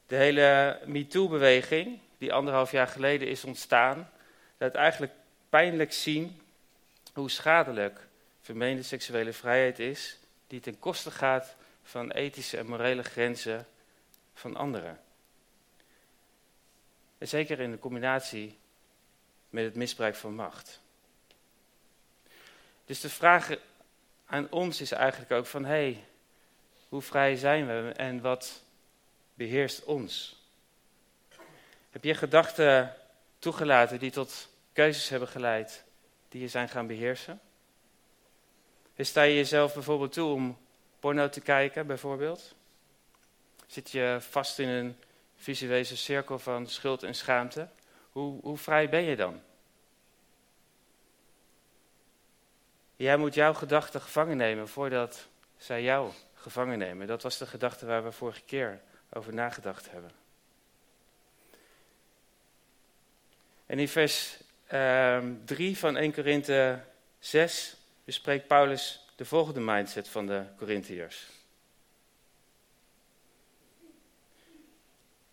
De 0.06 0.16
hele 0.16 0.80
MeToo-beweging, 0.84 1.98
die 2.18 2.32
anderhalf 2.32 2.70
jaar 2.70 2.88
geleden 2.88 3.28
is 3.28 3.44
ontstaan, 3.44 4.10
laat 4.58 4.74
eigenlijk 4.74 5.12
pijnlijk 5.48 5.92
zien 5.92 6.40
hoe 7.12 7.30
schadelijk 7.30 8.06
vermeende 8.40 8.82
seksuele 8.82 9.32
vrijheid 9.32 9.78
is, 9.78 10.18
die 10.46 10.60
ten 10.60 10.78
koste 10.78 11.10
gaat 11.10 11.56
van 11.82 12.10
ethische 12.10 12.56
en 12.56 12.66
morele 12.66 13.02
grenzen 13.02 13.66
van 14.34 14.56
anderen. 14.56 15.03
Zeker 17.26 17.60
in 17.60 17.70
de 17.70 17.78
combinatie 17.78 18.58
met 19.50 19.64
het 19.64 19.74
misbruik 19.74 20.14
van 20.14 20.34
macht. 20.34 20.80
Dus 22.84 23.00
de 23.00 23.08
vraag 23.08 23.50
aan 24.26 24.50
ons 24.50 24.80
is 24.80 24.92
eigenlijk 24.92 25.30
ook 25.32 25.46
van, 25.46 25.64
hé, 25.64 25.70
hey, 25.70 26.04
hoe 26.88 27.02
vrij 27.02 27.36
zijn 27.36 27.66
we 27.66 27.92
en 27.96 28.20
wat 28.20 28.62
beheerst 29.34 29.84
ons? 29.84 30.42
Heb 31.90 32.04
je 32.04 32.14
gedachten 32.14 32.96
toegelaten 33.38 33.98
die 33.98 34.10
tot 34.10 34.48
keuzes 34.72 35.08
hebben 35.08 35.28
geleid 35.28 35.84
die 36.28 36.40
je 36.40 36.48
zijn 36.48 36.68
gaan 36.68 36.86
beheersen? 36.86 37.40
Sta 38.98 39.22
je 39.22 39.34
jezelf 39.34 39.74
bijvoorbeeld 39.74 40.12
toe 40.12 40.32
om 40.32 40.58
porno 41.00 41.28
te 41.28 41.40
kijken, 41.40 41.86
bijvoorbeeld? 41.86 42.54
Zit 43.66 43.90
je 43.90 44.16
vast 44.20 44.58
in 44.58 44.68
een 44.68 44.96
visuele 45.36 45.84
cirkel 45.84 46.38
van 46.38 46.66
schuld 46.66 47.02
en 47.02 47.14
schaamte? 47.14 47.68
Hoe, 48.10 48.40
hoe 48.40 48.58
vrij 48.58 48.88
ben 48.88 49.02
je 49.02 49.16
dan? 49.16 49.40
Jij 52.96 53.16
moet 53.16 53.34
jouw 53.34 53.54
gedachten 53.54 54.00
gevangen 54.00 54.36
nemen 54.36 54.68
voordat 54.68 55.28
zij 55.56 55.82
jou 55.82 56.12
gevangen 56.34 56.78
nemen. 56.78 57.06
Dat 57.06 57.22
was 57.22 57.38
de 57.38 57.46
gedachte 57.46 57.86
waar 57.86 58.04
we 58.04 58.12
vorige 58.12 58.42
keer 58.46 58.80
over 59.12 59.34
nagedacht 59.34 59.90
hebben. 59.90 60.10
En 63.66 63.78
in 63.78 63.88
vers 63.88 64.36
uh, 64.72 65.16
ehm, 65.16 65.34
3 65.44 65.78
van 65.78 65.96
1 65.96 66.12
Korinthe 66.12 66.84
6 67.18 67.76
bespreekt 68.04 68.46
Paulus 68.46 69.06
de 69.16 69.24
volgende 69.24 69.60
mindset 69.60 70.08
van 70.08 70.26
de 70.26 70.44
Corinthiërs. 70.56 71.28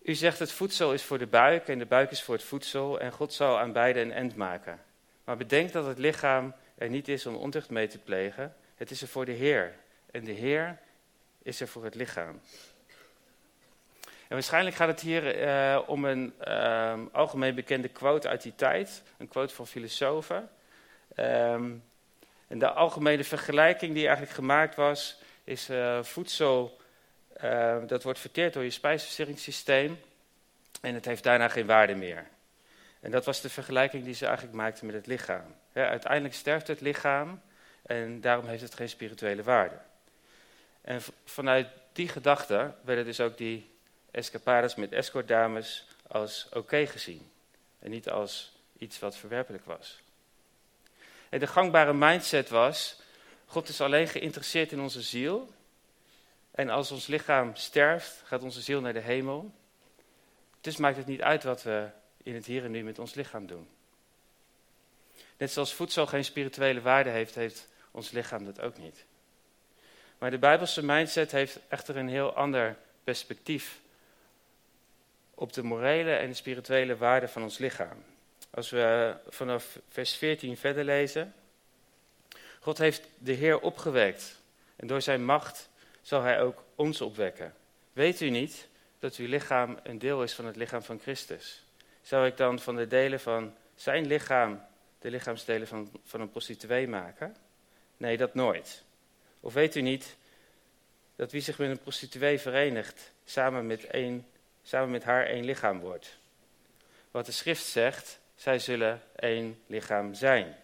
U 0.02 0.16
zegt 0.16 0.40
het 0.40 0.52
voedsel 0.52 0.94
is 0.94 1.04
voor 1.04 1.18
de 1.18 1.28
buik 1.28 1.68
en 1.68 1.80
de 1.80 1.86
buik 1.86 2.12
is 2.12 2.24
voor 2.24 2.36
het 2.36 2.44
voedsel 2.44 3.00
en 3.00 3.12
God 3.12 3.34
zal 3.34 3.60
aan 3.60 3.72
beide 3.72 4.00
een 4.00 4.14
end 4.14 4.36
maken. 4.36 4.80
Maar 5.24 5.38
bedenk 5.38 5.72
dat 5.72 5.86
het 5.86 5.98
lichaam 5.98 6.56
er 6.78 6.90
niet 6.90 7.08
is 7.08 7.26
om 7.26 7.36
ontucht 7.36 7.70
mee 7.70 7.88
te 7.88 8.00
plegen, 8.00 8.56
het 8.76 8.92
is 8.92 9.02
er 9.02 9.08
voor 9.08 9.26
de 9.26 9.32
Heer. 9.32 9.74
En 10.12 10.24
de 10.24 10.32
Heer 10.32 10.80
is 11.42 11.62
er 11.62 11.68
voor 11.68 11.84
het 11.84 11.96
lichaam. 11.96 12.42
En 14.02 14.38
waarschijnlijk 14.38 14.76
gaat 14.76 14.88
het 14.88 15.00
hier 15.00 15.42
uh, 15.42 15.80
om 15.86 16.06
een 16.06 16.34
uh, 16.48 17.00
algemeen 17.12 17.56
bekende 17.56 17.88
quote 17.88 18.28
uit 18.28 18.42
die 18.42 18.56
tijd, 18.56 19.04
een 19.18 19.28
quote 19.28 19.54
van 19.54 19.68
filosofen. 19.68 20.50
Um, 21.16 21.84
en 22.48 22.60
de 22.60 22.72
algemene 22.72 23.24
vergelijking 23.24 23.94
die 23.94 24.04
eigenlijk 24.06 24.36
gemaakt 24.36 24.76
was, 24.76 25.20
is 25.44 25.70
uh, 25.70 26.04
voedsel, 26.04 26.78
dat 27.88 28.04
wordt 28.04 28.20
verteerd 28.20 28.54
door 28.54 28.64
je 28.64 28.70
spijsverteringssysteem 28.70 30.00
en 30.82 30.94
het 30.94 31.06
heeft 31.06 31.24
daarna 31.24 31.48
geen 31.48 31.66
waarde 31.66 31.96
meer. 31.96 32.28
En 33.00 33.12
dat 33.12 33.26
was 33.26 33.42
de 33.42 33.50
vergelijking 33.50 34.04
die 34.04 34.14
ze 34.14 34.26
eigenlijk 34.26 34.56
maakten 34.56 34.86
met 34.86 34.96
het 34.96 35.08
lichaam. 35.08 35.56
uiteindelijk 35.74 36.34
sterft 36.34 36.68
het 36.68 36.82
lichaam 36.82 37.42
en 37.82 38.22
daarom 38.22 38.48
heeft 38.48 38.62
het 38.62 38.76
geen 38.76 38.90
spirituele 38.90 39.44
waarde. 39.44 39.76
En 40.82 41.02
vanuit 41.26 41.68
die 41.94 42.08
gedachte 42.08 42.74
werden 42.82 43.06
dus 43.06 43.20
ook 43.20 43.38
die 43.38 43.72
escapades 44.12 44.76
met 44.76 44.92
escortdames 44.92 45.88
als 46.08 46.50
oké 46.54 46.86
gezien. 46.88 47.32
En 47.80 47.90
niet 47.90 48.10
als 48.10 48.52
iets 48.78 49.00
wat 49.00 49.16
verwerpelijk 49.16 49.66
was. 49.66 50.00
En 51.30 51.40
de 51.40 51.48
gangbare 51.48 51.94
mindset 51.94 52.50
was, 52.50 53.02
God 53.46 53.70
is 53.70 53.82
alleen 53.82 54.08
geïnteresseerd 54.08 54.72
in 54.72 54.80
onze 54.80 55.02
ziel. 55.02 55.54
En 56.52 56.70
als 56.70 56.92
ons 56.92 57.08
lichaam 57.08 57.56
sterft, 57.56 58.22
gaat 58.24 58.44
onze 58.44 58.62
ziel 58.62 58.82
naar 58.82 58.94
de 58.94 59.00
hemel. 59.00 59.54
Dus 60.62 60.78
maakt 60.78 60.98
het 60.98 61.06
niet 61.06 61.22
uit 61.22 61.44
wat 61.44 61.64
we 61.64 61.90
in 62.24 62.36
het 62.36 62.46
hier 62.46 62.64
en 62.64 62.72
nu 62.72 62.84
met 62.84 63.00
ons 63.00 63.14
lichaam 63.14 63.48
doen. 63.48 63.68
Net 65.38 65.52
zoals 65.52 65.74
voedsel 65.74 66.08
geen 66.08 66.26
spirituele 66.26 66.82
waarde 66.82 67.10
heeft, 67.10 67.36
heeft 67.36 67.68
ons 67.92 68.12
lichaam 68.12 68.46
dat 68.46 68.62
ook 68.62 68.78
niet. 68.78 69.06
Maar 70.18 70.32
de 70.32 70.38
Bijbelse 70.38 70.86
mindset 70.86 71.32
heeft 71.32 71.60
echter 71.68 71.98
een 71.98 72.10
heel 72.10 72.34
ander 72.34 72.78
perspectief 73.04 73.80
op 75.34 75.54
de 75.54 75.64
morele 75.64 76.16
en 76.16 76.28
de 76.28 76.34
spirituele 76.34 76.98
waarde 76.98 77.28
van 77.28 77.44
ons 77.44 77.58
lichaam. 77.58 78.04
Als 78.50 78.70
we 78.70 79.16
vanaf 79.30 79.80
vers 79.90 80.16
14 80.16 80.58
verder 80.58 80.84
lezen. 80.84 81.34
God 82.60 82.78
heeft 82.78 83.08
de 83.18 83.32
Heer 83.32 83.60
opgewekt 83.60 84.42
en 84.76 84.88
door 84.88 85.02
zijn 85.02 85.26
macht 85.26 85.70
zal 86.02 86.22
hij 86.22 86.42
ook 86.42 86.64
ons 86.76 87.02
opwekken. 87.02 87.54
Weet 87.94 88.22
u 88.22 88.30
niet 88.30 88.68
dat 89.00 89.16
uw 89.16 89.28
lichaam 89.28 89.80
een 89.84 90.00
deel 90.00 90.24
is 90.24 90.34
van 90.34 90.46
het 90.46 90.56
lichaam 90.56 90.84
van 90.84 91.00
Christus? 91.00 91.64
Zou 92.02 92.28
ik 92.28 92.38
dan 92.38 92.60
van 92.60 92.76
de 92.76 92.88
delen 92.88 93.20
van 93.20 93.54
zijn 93.76 94.06
lichaam 94.06 94.62
de 95.00 95.10
lichaamsdelen 95.10 95.68
van, 95.68 95.92
van 96.04 96.22
een 96.22 96.30
prostituee 96.30 96.88
maken? 96.88 97.36
Nee, 97.98 98.18
dat 98.18 98.34
nooit. 98.34 98.84
Of 99.40 99.54
weet 99.54 99.76
u 99.76 99.82
niet 99.82 100.18
dat 101.16 101.32
wie 101.32 101.42
zich 101.42 101.58
met 101.58 101.70
een 101.70 101.80
prostituee 101.80 102.40
verenigt, 102.40 103.12
samen 103.26 103.68
met, 103.68 103.86
een, 103.94 104.26
samen 104.64 104.92
met 104.92 105.04
haar 105.04 105.26
één 105.26 105.46
lichaam 105.46 105.80
wordt? 105.80 106.20
Wat 107.12 107.26
de 107.26 107.32
schrift 107.32 107.64
zegt, 107.64 108.20
zij 108.36 108.60
zullen 108.60 109.02
één 109.16 109.62
lichaam 109.68 110.14
zijn. 110.14 110.56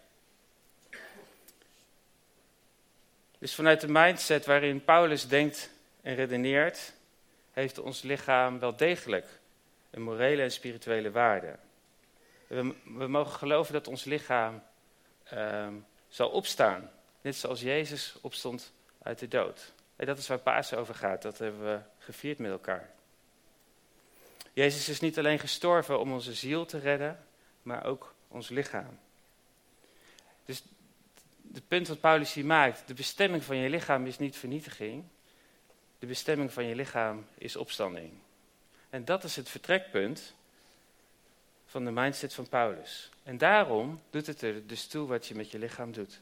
Dus 3.37 3.55
vanuit 3.55 3.81
de 3.81 3.87
mindset 3.87 4.45
waarin 4.45 4.83
Paulus 4.83 5.27
denkt 5.27 5.69
en 6.01 6.15
redeneert, 6.15 6.93
heeft 7.51 7.79
ons 7.79 8.01
lichaam 8.01 8.59
wel 8.59 8.75
degelijk 8.75 9.27
een 9.89 10.01
morele 10.01 10.41
en 10.41 10.51
spirituele 10.51 11.11
waarde. 11.11 11.55
We, 12.47 12.75
we 12.83 13.07
mogen 13.07 13.37
geloven 13.37 13.73
dat 13.73 13.87
ons 13.87 14.03
lichaam 14.03 14.63
uh, 15.33 15.67
zal 16.07 16.29
opstaan, 16.29 16.91
net 17.21 17.35
zoals 17.35 17.61
Jezus 17.61 18.15
opstond 18.21 18.71
uit 19.01 19.19
de 19.19 19.27
dood. 19.27 19.73
En 19.95 20.05
dat 20.05 20.17
is 20.17 20.27
waar 20.27 20.39
Pasen 20.39 20.77
over 20.77 20.95
gaat, 20.95 21.21
dat 21.21 21.37
hebben 21.37 21.63
we 21.63 21.79
gevierd 21.97 22.37
met 22.37 22.51
elkaar. 22.51 22.89
Jezus 24.53 24.89
is 24.89 24.99
niet 24.99 25.17
alleen 25.17 25.39
gestorven 25.39 25.99
om 25.99 26.11
onze 26.11 26.33
ziel 26.33 26.65
te 26.65 26.79
redden, 26.79 27.25
maar 27.61 27.85
ook 27.85 28.13
ons 28.27 28.49
lichaam. 28.49 28.99
Dus 30.45 30.63
het 31.53 31.67
punt 31.67 31.87
wat 31.87 31.99
Paulus 31.99 32.33
hier 32.33 32.45
maakt, 32.45 32.87
de 32.87 32.93
bestemming 32.93 33.43
van 33.43 33.57
je 33.57 33.69
lichaam 33.69 34.05
is 34.05 34.17
niet 34.17 34.35
vernietiging, 34.35 35.03
de 35.99 36.07
bestemming 36.07 36.53
van 36.53 36.65
je 36.65 36.75
lichaam 36.75 37.25
is 37.37 37.55
opstanding. 37.55 38.11
En 38.89 39.05
dat 39.05 39.23
is 39.23 39.35
het 39.35 39.49
vertrekpunt 39.49 40.35
van 41.65 41.85
de 41.85 41.91
mindset 41.91 42.33
van 42.33 42.49
Paulus. 42.49 43.09
En 43.23 43.37
daarom 43.37 44.01
doet 44.09 44.27
het 44.27 44.41
er 44.41 44.67
dus 44.67 44.87
toe 44.87 45.07
wat 45.07 45.27
je 45.27 45.35
met 45.35 45.51
je 45.51 45.59
lichaam 45.59 45.91
doet. 45.91 46.19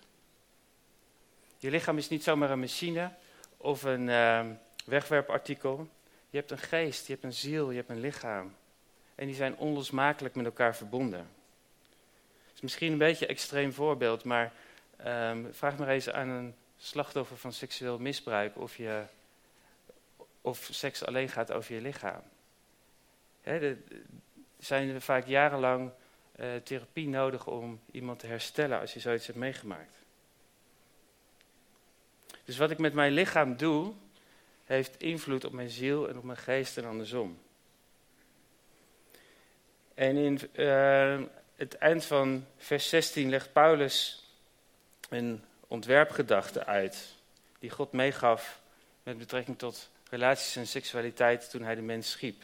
Je 1.58 1.70
lichaam 1.70 1.98
is 1.98 2.10
niet 2.10 2.24
zomaar 2.24 2.52
een 2.52 2.60
machine 2.60 3.12
of 3.58 3.84
een 3.84 4.08
uh, 4.08 4.46
wegwerpartikel. 4.86 5.90
Je 6.30 6.38
hebt 6.38 6.52
een 6.52 6.58
geest, 6.58 7.08
je 7.08 7.14
hebt 7.14 7.26
een 7.26 7.34
ziel, 7.34 7.70
je 7.70 7.78
hebt 7.78 7.90
een 7.90 8.00
lichaam. 8.00 8.56
En 9.16 9.26
die 9.26 9.36
zijn 9.36 9.58
onlosmakelijk 9.58 10.36
met 10.36 10.46
elkaar 10.46 10.76
verbonden. 10.76 11.20
Het 11.20 12.56
is 12.56 12.62
misschien 12.62 12.92
een 12.92 12.98
beetje 12.98 13.26
een 13.26 13.32
extreem 13.32 13.74
voorbeeld, 13.74 14.24
maar 14.24 14.54
um, 15.06 15.54
vraag 15.54 15.78
maar 15.78 15.88
eens 15.88 16.10
aan 16.10 16.30
een 16.30 16.56
slachtoffer 16.78 17.38
van 17.38 17.54
seksueel 17.54 18.00
misbruik 18.00 18.58
of, 18.58 18.78
je, 18.78 19.04
of 20.42 20.70
seks 20.72 21.06
alleen 21.06 21.30
gaat 21.30 21.52
over 21.52 21.76
je 21.76 21.82
lichaam. 21.82 22.22
er 23.42 23.78
zijn 24.60 25.02
vaak 25.02 25.26
jarenlang 25.26 25.92
uh, 26.40 26.56
therapie 26.64 27.08
nodig 27.08 27.48
om 27.48 27.80
iemand 27.92 28.20
te 28.20 28.28
herstellen 28.28 28.80
als 28.80 28.94
je 28.94 29.00
zoiets 29.00 29.26
hebt 29.26 29.38
meegemaakt. 29.38 29.98
Dus 32.44 32.58
wat 32.58 32.72
ik 32.72 32.78
met 32.78 32.94
mijn 32.94 33.12
lichaam 33.12 33.58
doe, 33.58 33.94
heeft 34.66 35.02
invloed 35.02 35.46
op 35.46 35.52
mijn 35.52 35.70
ziel 35.70 36.10
en 36.10 36.18
op 36.18 36.24
mijn 36.24 36.38
geest 36.38 36.78
en 36.78 36.86
andersom. 36.86 37.40
En 39.94 40.16
in 40.16 40.40
uh, 40.54 41.22
het 41.56 41.78
eind 41.78 42.06
van 42.06 42.46
vers 42.58 42.90
16 42.90 43.30
legt 43.30 43.54
Paulus 43.54 44.25
een 45.16 45.44
ontwerpgedachte 45.68 46.66
uit 46.66 47.16
die 47.60 47.70
God 47.70 47.92
meegaf 47.92 48.62
met 49.04 49.18
betrekking 49.18 49.58
tot 49.58 49.90
relaties 50.10 50.56
en 50.56 50.68
seksualiteit 50.68 51.50
toen 51.50 51.64
hij 51.64 51.76
de 51.76 51.82
mens 51.82 52.12
schiep. 52.12 52.44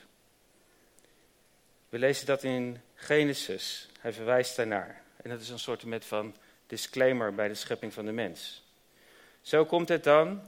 We 1.89 1.99
lezen 1.99 2.25
dat 2.25 2.43
in 2.43 2.81
Genesis. 2.95 3.89
Hij 3.99 4.13
verwijst 4.13 4.55
daarnaar. 4.55 5.01
En 5.21 5.29
dat 5.29 5.41
is 5.41 5.49
een 5.49 5.59
soort 5.59 5.83
van 5.99 6.35
disclaimer 6.67 7.35
bij 7.35 7.47
de 7.47 7.55
schepping 7.55 7.93
van 7.93 8.05
de 8.05 8.11
mens. 8.11 8.63
Zo 9.41 9.65
komt 9.65 9.89
het 9.89 10.03
dan 10.03 10.41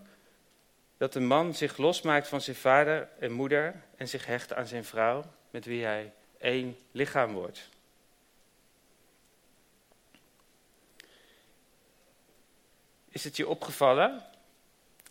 dat 0.97 1.13
de 1.13 1.19
man 1.19 1.53
zich 1.53 1.77
losmaakt 1.77 2.27
van 2.27 2.41
zijn 2.41 2.55
vader 2.55 3.09
en 3.19 3.31
moeder 3.31 3.81
en 3.95 4.07
zich 4.07 4.25
hecht 4.25 4.53
aan 4.53 4.67
zijn 4.67 4.85
vrouw, 4.85 5.23
met 5.49 5.65
wie 5.65 5.83
hij 5.83 6.13
één 6.37 6.77
lichaam 6.91 7.33
wordt. 7.33 7.69
Is 13.13 13.23
het 13.23 13.37
je 13.37 13.47
opgevallen 13.47 14.21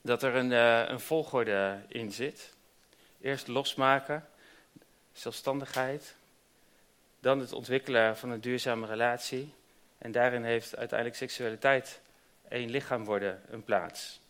dat 0.01 0.23
er 0.23 0.35
een, 0.35 0.51
uh, 0.51 0.89
een 0.89 1.01
volgorde 1.01 1.81
in 1.89 2.13
zit? 2.13 2.55
Eerst 3.21 3.49
losmaken, 3.49 4.29
zelfstandigheid, 5.13 6.15
dan 7.21 7.39
het 7.39 7.53
ontwikkelen 7.53 8.17
van 8.17 8.31
een 8.31 8.41
duurzame 8.41 8.87
relatie. 8.87 9.55
En 9.99 10.13
daarin 10.13 10.45
heeft 10.45 10.77
uiteindelijk 10.77 11.19
seksualiteit, 11.19 12.01
één 12.49 12.71
lichaam 12.71 13.05
worden, 13.05 13.43
een 13.51 13.65
plaats. 13.65 14.21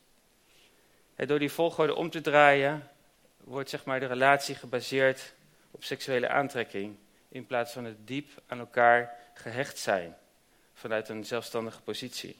En 1.15 1.27
door 1.27 1.39
die 1.39 1.53
volgorde 1.53 1.95
om 1.95 2.11
te 2.11 2.21
draaien, 2.21 2.91
wordt 3.37 3.71
zeg 3.71 3.85
maar, 3.85 4.01
de 4.01 4.07
relatie 4.07 4.55
gebaseerd 4.55 5.35
op 5.71 5.85
seksuele 5.85 6.29
aantrekking. 6.29 6.97
In 7.29 7.47
plaats 7.47 7.73
van 7.73 7.85
het 7.85 8.07
diep 8.07 8.43
aan 8.47 8.59
elkaar 8.59 9.19
gehecht 9.35 9.79
zijn 9.79 10.17
vanuit 10.75 11.09
een 11.09 11.25
zelfstandige 11.25 11.81
positie. 11.81 12.37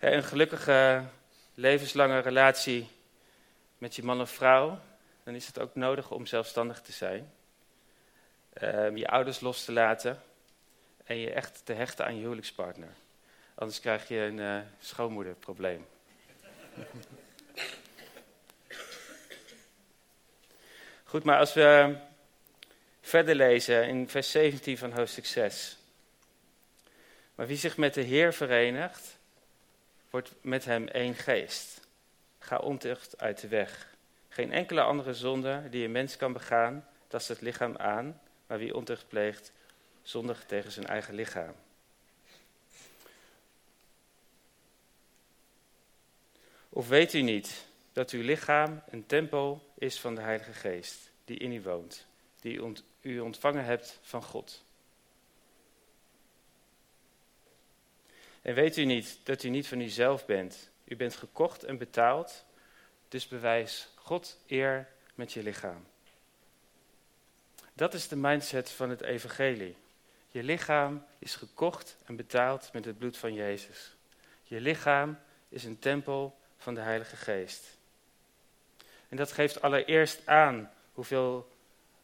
Een 0.00 0.24
gelukkige 0.24 1.04
levenslange 1.54 2.18
relatie 2.18 2.88
met 3.78 3.96
je 3.96 4.02
man 4.02 4.20
of 4.20 4.30
vrouw, 4.30 4.78
dan 5.24 5.34
is 5.34 5.46
het 5.46 5.58
ook 5.58 5.74
nodig 5.74 6.10
om 6.10 6.26
zelfstandig 6.26 6.80
te 6.80 6.92
zijn. 6.92 7.32
Um, 8.62 8.96
je 8.96 9.08
ouders 9.08 9.40
los 9.40 9.64
te 9.64 9.72
laten 9.72 10.22
en 11.04 11.16
je 11.16 11.32
echt 11.32 11.60
te 11.64 11.72
hechten 11.72 12.04
aan 12.04 12.14
je 12.14 12.20
huwelijkspartner. 12.20 12.92
Anders 13.54 13.80
krijg 13.80 14.08
je 14.08 14.18
een 14.18 14.38
uh, 14.38 14.60
schoonmoederprobleem. 14.80 15.86
Goed, 21.04 21.24
maar 21.24 21.38
als 21.38 21.54
we 21.54 21.96
verder 23.00 23.34
lezen 23.34 23.88
in 23.88 24.08
vers 24.08 24.30
17 24.30 24.78
van 24.78 24.92
hoofdstuk 24.92 25.26
6. 25.26 25.78
Maar 27.34 27.46
wie 27.46 27.56
zich 27.56 27.76
met 27.76 27.94
de 27.94 28.02
Heer 28.02 28.32
verenigt, 28.32 29.18
wordt 30.10 30.34
met 30.40 30.64
hem 30.64 30.88
één 30.88 31.14
geest. 31.14 31.80
Ga 32.38 32.58
ontucht 32.58 33.18
uit 33.18 33.40
de 33.40 33.48
weg. 33.48 33.94
Geen 34.28 34.52
enkele 34.52 34.80
andere 34.80 35.14
zonde 35.14 35.68
die 35.70 35.84
een 35.84 35.92
mens 35.92 36.16
kan 36.16 36.32
begaan, 36.32 36.86
tast 37.06 37.28
het 37.28 37.40
lichaam 37.40 37.76
aan, 37.76 38.20
maar 38.46 38.58
wie 38.58 38.74
ontucht 38.74 39.08
pleegt, 39.08 39.52
zondigt 40.02 40.48
tegen 40.48 40.72
zijn 40.72 40.86
eigen 40.86 41.14
lichaam. 41.14 41.54
Of 46.68 46.88
weet 46.88 47.12
u 47.12 47.20
niet 47.20 47.66
dat 47.92 48.10
uw 48.10 48.22
lichaam 48.22 48.82
een 48.90 49.06
tempel 49.06 49.72
is 49.74 50.00
van 50.00 50.14
de 50.14 50.20
Heilige 50.20 50.52
Geest, 50.52 51.10
die 51.24 51.36
in 51.36 51.52
u 51.52 51.62
woont, 51.62 52.06
die 52.40 52.74
u 53.00 53.20
ontvangen 53.20 53.64
hebt 53.64 53.98
van 54.02 54.22
God? 54.22 54.64
En 58.42 58.54
weet 58.54 58.76
u 58.76 58.84
niet 58.84 59.18
dat 59.22 59.42
u 59.42 59.48
niet 59.48 59.68
van 59.68 59.80
uzelf 59.80 60.26
bent? 60.26 60.70
U 60.84 60.96
bent 60.96 61.16
gekocht 61.16 61.64
en 61.64 61.78
betaald, 61.78 62.44
dus 63.08 63.28
bewijs 63.28 63.88
God 63.94 64.38
eer 64.46 64.88
met 65.14 65.32
je 65.32 65.42
lichaam. 65.42 65.86
Dat 67.72 67.94
is 67.94 68.08
de 68.08 68.16
mindset 68.16 68.70
van 68.70 68.90
het 68.90 69.00
evangelie. 69.00 69.76
Je 70.28 70.42
lichaam 70.42 71.06
is 71.18 71.34
gekocht 71.34 71.96
en 72.04 72.16
betaald 72.16 72.72
met 72.72 72.84
het 72.84 72.98
bloed 72.98 73.16
van 73.16 73.34
Jezus. 73.34 73.94
Je 74.42 74.60
lichaam 74.60 75.18
is 75.48 75.64
een 75.64 75.78
tempel 75.78 76.38
van 76.56 76.74
de 76.74 76.80
Heilige 76.80 77.16
Geest. 77.16 77.76
En 79.08 79.16
dat 79.16 79.32
geeft 79.32 79.62
allereerst 79.62 80.26
aan 80.26 80.70
hoeveel, 80.92 81.52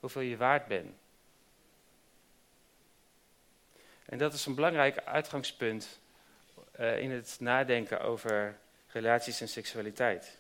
hoeveel 0.01 0.23
je 0.23 0.37
waard 0.37 0.67
bent. 0.67 0.95
En 4.05 4.19
dat 4.19 4.33
is 4.33 4.47
een 4.47 4.55
belangrijk 4.55 4.99
uitgangspunt 4.99 5.99
uh, 6.81 6.99
in 6.99 7.11
het 7.11 7.37
nadenken 7.41 8.01
over 8.01 8.59
relaties 8.87 9.41
en 9.41 9.49
seksualiteit. 9.49 10.39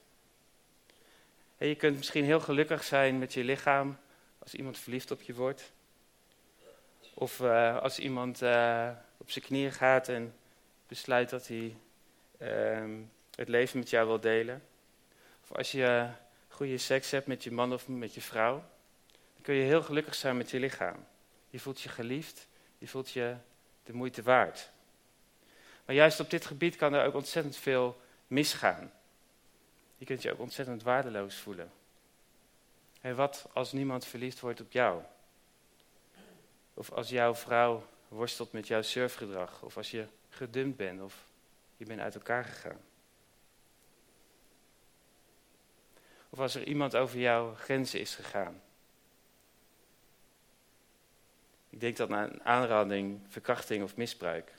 En 1.58 1.68
je 1.68 1.74
kunt 1.74 1.96
misschien 1.96 2.24
heel 2.24 2.40
gelukkig 2.40 2.84
zijn 2.84 3.18
met 3.18 3.32
je 3.32 3.44
lichaam 3.44 3.98
als 4.38 4.54
iemand 4.54 4.78
verliefd 4.78 5.10
op 5.10 5.22
je 5.22 5.34
wordt. 5.34 5.72
Of 7.14 7.40
uh, 7.40 7.78
als 7.78 7.98
iemand 7.98 8.42
uh, 8.42 8.90
op 9.16 9.30
zijn 9.30 9.44
knieën 9.44 9.72
gaat 9.72 10.08
en 10.08 10.34
besluit 10.88 11.30
dat 11.30 11.46
hij 11.48 11.76
uh, 12.38 12.98
het 13.34 13.48
leven 13.48 13.78
met 13.78 13.90
jou 13.90 14.06
wil 14.06 14.20
delen. 14.20 14.62
Of 15.42 15.56
als 15.56 15.72
je 15.72 16.08
goede 16.48 16.78
seks 16.78 17.10
hebt 17.10 17.26
met 17.26 17.44
je 17.44 17.52
man 17.52 17.72
of 17.72 17.88
met 17.88 18.14
je 18.14 18.20
vrouw. 18.20 18.54
Dan 19.34 19.42
kun 19.42 19.54
je 19.54 19.64
heel 19.64 19.82
gelukkig 19.82 20.14
zijn 20.14 20.36
met 20.36 20.50
je 20.50 20.58
lichaam. 20.58 21.06
Je 21.48 21.60
voelt 21.60 21.80
je 21.80 21.88
geliefd, 21.88 22.48
je 22.78 22.88
voelt 22.88 23.10
je 23.10 23.36
de 23.84 23.92
moeite 23.92 24.22
waard. 24.22 24.70
Maar 25.86 25.94
juist 25.94 26.20
op 26.20 26.30
dit 26.30 26.46
gebied 26.46 26.76
kan 26.76 26.94
er 26.94 27.06
ook 27.06 27.14
ontzettend 27.14 27.56
veel 27.56 28.00
misgaan. 28.26 28.92
Je 29.96 30.04
kunt 30.04 30.22
je 30.22 30.32
ook 30.32 30.40
ontzettend 30.40 30.82
waardeloos 30.82 31.36
voelen. 31.36 31.72
En 33.00 33.16
wat 33.16 33.48
als 33.52 33.72
niemand 33.72 34.04
verliefd 34.04 34.40
wordt 34.40 34.60
op 34.60 34.72
jou? 34.72 35.02
Of 36.74 36.92
als 36.92 37.08
jouw 37.08 37.34
vrouw 37.34 37.86
worstelt 38.08 38.52
met 38.52 38.66
jouw 38.66 38.82
surfgedrag? 38.82 39.62
Of 39.62 39.76
als 39.76 39.90
je 39.90 40.06
gedumpt 40.28 40.76
bent 40.76 41.02
of 41.02 41.26
je 41.76 41.84
bent 41.84 42.00
uit 42.00 42.14
elkaar 42.14 42.44
gegaan? 42.44 42.80
Of 46.30 46.38
als 46.38 46.54
er 46.54 46.64
iemand 46.64 46.96
over 46.96 47.18
jouw 47.18 47.54
grenzen 47.54 48.00
is 48.00 48.14
gegaan? 48.14 48.60
Ik 51.70 51.80
denk 51.80 51.96
dat 51.96 52.10
aan 52.10 52.44
aanranding, 52.44 53.20
verkrachting 53.28 53.82
of 53.82 53.96
misbruik. 53.96 54.52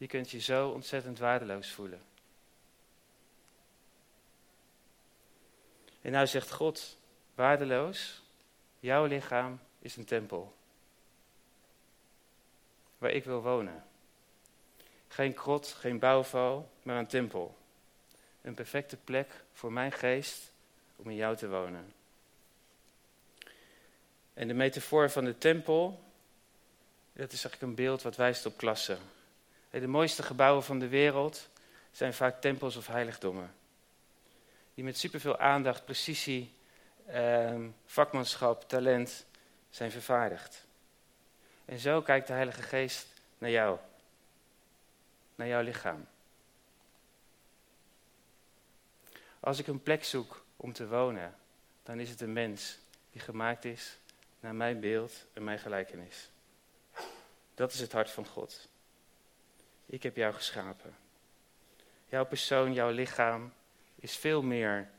Je 0.00 0.06
kunt 0.06 0.30
je 0.30 0.40
zo 0.40 0.68
ontzettend 0.68 1.18
waardeloos 1.18 1.70
voelen. 1.70 2.02
En 6.00 6.12
nou 6.12 6.26
zegt 6.26 6.50
God, 6.50 6.98
waardeloos, 7.34 8.22
jouw 8.78 9.04
lichaam 9.04 9.60
is 9.78 9.96
een 9.96 10.04
tempel. 10.04 10.56
Waar 12.98 13.10
ik 13.10 13.24
wil 13.24 13.42
wonen. 13.42 13.84
Geen 15.08 15.34
krot, 15.34 15.66
geen 15.66 15.98
bouwval, 15.98 16.70
maar 16.82 16.98
een 16.98 17.06
tempel. 17.06 17.56
Een 18.42 18.54
perfecte 18.54 18.96
plek 18.96 19.44
voor 19.52 19.72
mijn 19.72 19.92
geest 19.92 20.52
om 20.96 21.10
in 21.10 21.16
jou 21.16 21.36
te 21.36 21.48
wonen. 21.48 21.92
En 24.34 24.48
de 24.48 24.54
metafoor 24.54 25.10
van 25.10 25.24
de 25.24 25.38
tempel, 25.38 26.02
dat 27.12 27.32
is 27.32 27.44
eigenlijk 27.44 27.62
een 27.62 27.84
beeld 27.84 28.02
wat 28.02 28.16
wijst 28.16 28.46
op 28.46 28.56
klasse. 28.56 28.98
De 29.70 29.86
mooiste 29.86 30.22
gebouwen 30.22 30.62
van 30.62 30.78
de 30.78 30.88
wereld 30.88 31.48
zijn 31.90 32.14
vaak 32.14 32.40
tempels 32.40 32.76
of 32.76 32.86
heiligdommen. 32.86 33.54
Die 34.74 34.84
met 34.84 34.98
superveel 34.98 35.38
aandacht, 35.38 35.84
precisie, 35.84 36.54
eh, 37.06 37.60
vakmanschap, 37.86 38.68
talent 38.68 39.26
zijn 39.70 39.90
vervaardigd. 39.90 40.66
En 41.64 41.78
zo 41.78 42.02
kijkt 42.02 42.26
de 42.26 42.32
Heilige 42.32 42.62
Geest 42.62 43.06
naar 43.38 43.50
jou, 43.50 43.78
naar 45.34 45.46
jouw 45.46 45.62
lichaam. 45.62 46.06
Als 49.40 49.58
ik 49.58 49.66
een 49.66 49.82
plek 49.82 50.04
zoek 50.04 50.44
om 50.56 50.72
te 50.72 50.88
wonen, 50.88 51.34
dan 51.82 52.00
is 52.00 52.10
het 52.10 52.20
een 52.20 52.32
mens 52.32 52.78
die 53.10 53.20
gemaakt 53.20 53.64
is 53.64 53.98
naar 54.40 54.54
mijn 54.54 54.80
beeld 54.80 55.26
en 55.32 55.44
mijn 55.44 55.58
gelijkenis. 55.58 56.30
Dat 57.54 57.72
is 57.72 57.80
het 57.80 57.92
hart 57.92 58.10
van 58.10 58.26
God. 58.26 58.68
Ik 59.90 60.02
heb 60.02 60.16
jou 60.16 60.34
geschapen. 60.34 60.96
Jouw 62.08 62.24
persoon, 62.26 62.72
jouw 62.72 62.90
lichaam 62.90 63.52
is 63.94 64.16
veel 64.16 64.42
meer 64.42 64.90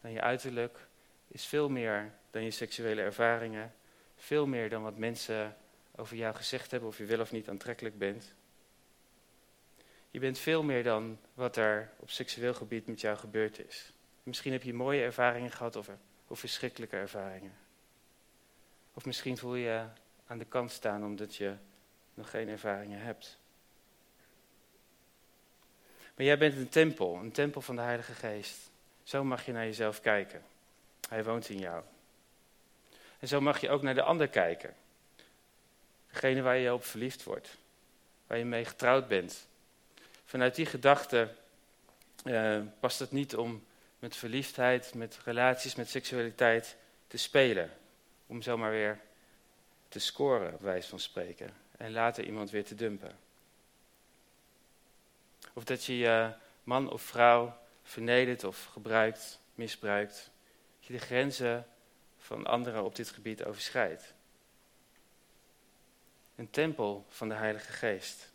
dan 0.00 0.10
je 0.10 0.20
uiterlijk, 0.20 0.86
is 1.28 1.46
veel 1.46 1.68
meer 1.68 2.12
dan 2.30 2.42
je 2.42 2.50
seksuele 2.50 3.02
ervaringen, 3.02 3.74
veel 4.16 4.46
meer 4.46 4.68
dan 4.68 4.82
wat 4.82 4.96
mensen 4.96 5.56
over 5.96 6.16
jou 6.16 6.34
gezegd 6.34 6.70
hebben 6.70 6.88
of 6.88 6.98
je 6.98 7.04
wel 7.04 7.20
of 7.20 7.32
niet 7.32 7.48
aantrekkelijk 7.48 7.98
bent. 7.98 8.34
Je 10.10 10.18
bent 10.18 10.38
veel 10.38 10.62
meer 10.62 10.82
dan 10.82 11.18
wat 11.34 11.56
er 11.56 11.90
op 11.96 12.10
seksueel 12.10 12.54
gebied 12.54 12.86
met 12.86 13.00
jou 13.00 13.16
gebeurd 13.16 13.66
is. 13.66 13.92
Misschien 14.22 14.52
heb 14.52 14.62
je 14.62 14.74
mooie 14.74 15.02
ervaringen 15.02 15.50
gehad 15.50 15.76
of, 15.76 15.90
of 16.26 16.38
verschrikkelijke 16.38 16.96
ervaringen. 16.96 17.56
Of 18.94 19.04
misschien 19.04 19.36
voel 19.36 19.54
je 19.54 19.64
je 19.64 19.84
aan 20.26 20.38
de 20.38 20.44
kant 20.44 20.70
staan 20.70 21.04
omdat 21.04 21.36
je 21.36 21.54
nog 22.14 22.30
geen 22.30 22.48
ervaringen 22.48 23.00
hebt. 23.00 23.38
Maar 26.20 26.28
jij 26.28 26.38
bent 26.38 26.56
een 26.56 26.68
tempel, 26.68 27.14
een 27.14 27.32
tempel 27.32 27.60
van 27.60 27.76
de 27.76 27.82
Heilige 27.82 28.12
Geest. 28.12 28.70
Zo 29.02 29.24
mag 29.24 29.46
je 29.46 29.52
naar 29.52 29.64
jezelf 29.64 30.00
kijken. 30.00 30.42
Hij 31.08 31.24
woont 31.24 31.48
in 31.48 31.58
jou. 31.58 31.82
En 33.18 33.28
zo 33.28 33.40
mag 33.40 33.60
je 33.60 33.70
ook 33.70 33.82
naar 33.82 33.94
de 33.94 34.02
ander 34.02 34.28
kijken. 34.28 34.74
Degene 36.10 36.42
waar 36.42 36.56
je 36.56 36.72
op 36.72 36.84
verliefd 36.84 37.24
wordt. 37.24 37.56
Waar 38.26 38.38
je 38.38 38.44
mee 38.44 38.64
getrouwd 38.64 39.08
bent. 39.08 39.46
Vanuit 40.24 40.54
die 40.54 40.66
gedachte 40.66 41.34
uh, 42.24 42.60
past 42.80 42.98
het 42.98 43.10
niet 43.10 43.36
om 43.36 43.64
met 43.98 44.16
verliefdheid, 44.16 44.94
met 44.94 45.18
relaties, 45.24 45.74
met 45.74 45.88
seksualiteit 45.88 46.76
te 47.06 47.16
spelen. 47.16 47.70
Om 48.26 48.42
zomaar 48.42 48.70
weer 48.70 49.00
te 49.88 49.98
scoren, 49.98 50.56
wijs 50.60 50.86
van 50.86 51.00
spreken. 51.00 51.50
En 51.76 51.92
later 51.92 52.24
iemand 52.24 52.50
weer 52.50 52.64
te 52.64 52.74
dumpen. 52.74 53.18
Of 55.52 55.64
dat 55.64 55.84
je 55.84 55.98
je 55.98 56.32
man 56.64 56.90
of 56.90 57.02
vrouw 57.02 57.56
vernedert 57.82 58.44
of 58.44 58.64
gebruikt, 58.64 59.40
misbruikt. 59.54 60.30
Dat 60.78 60.86
je 60.86 60.92
de 60.92 60.98
grenzen 60.98 61.66
van 62.18 62.46
anderen 62.46 62.84
op 62.84 62.96
dit 62.96 63.10
gebied 63.10 63.44
overschrijdt. 63.44 64.14
Een 66.36 66.50
tempel 66.50 67.06
van 67.08 67.28
de 67.28 67.34
Heilige 67.34 67.72
Geest. 67.72 68.32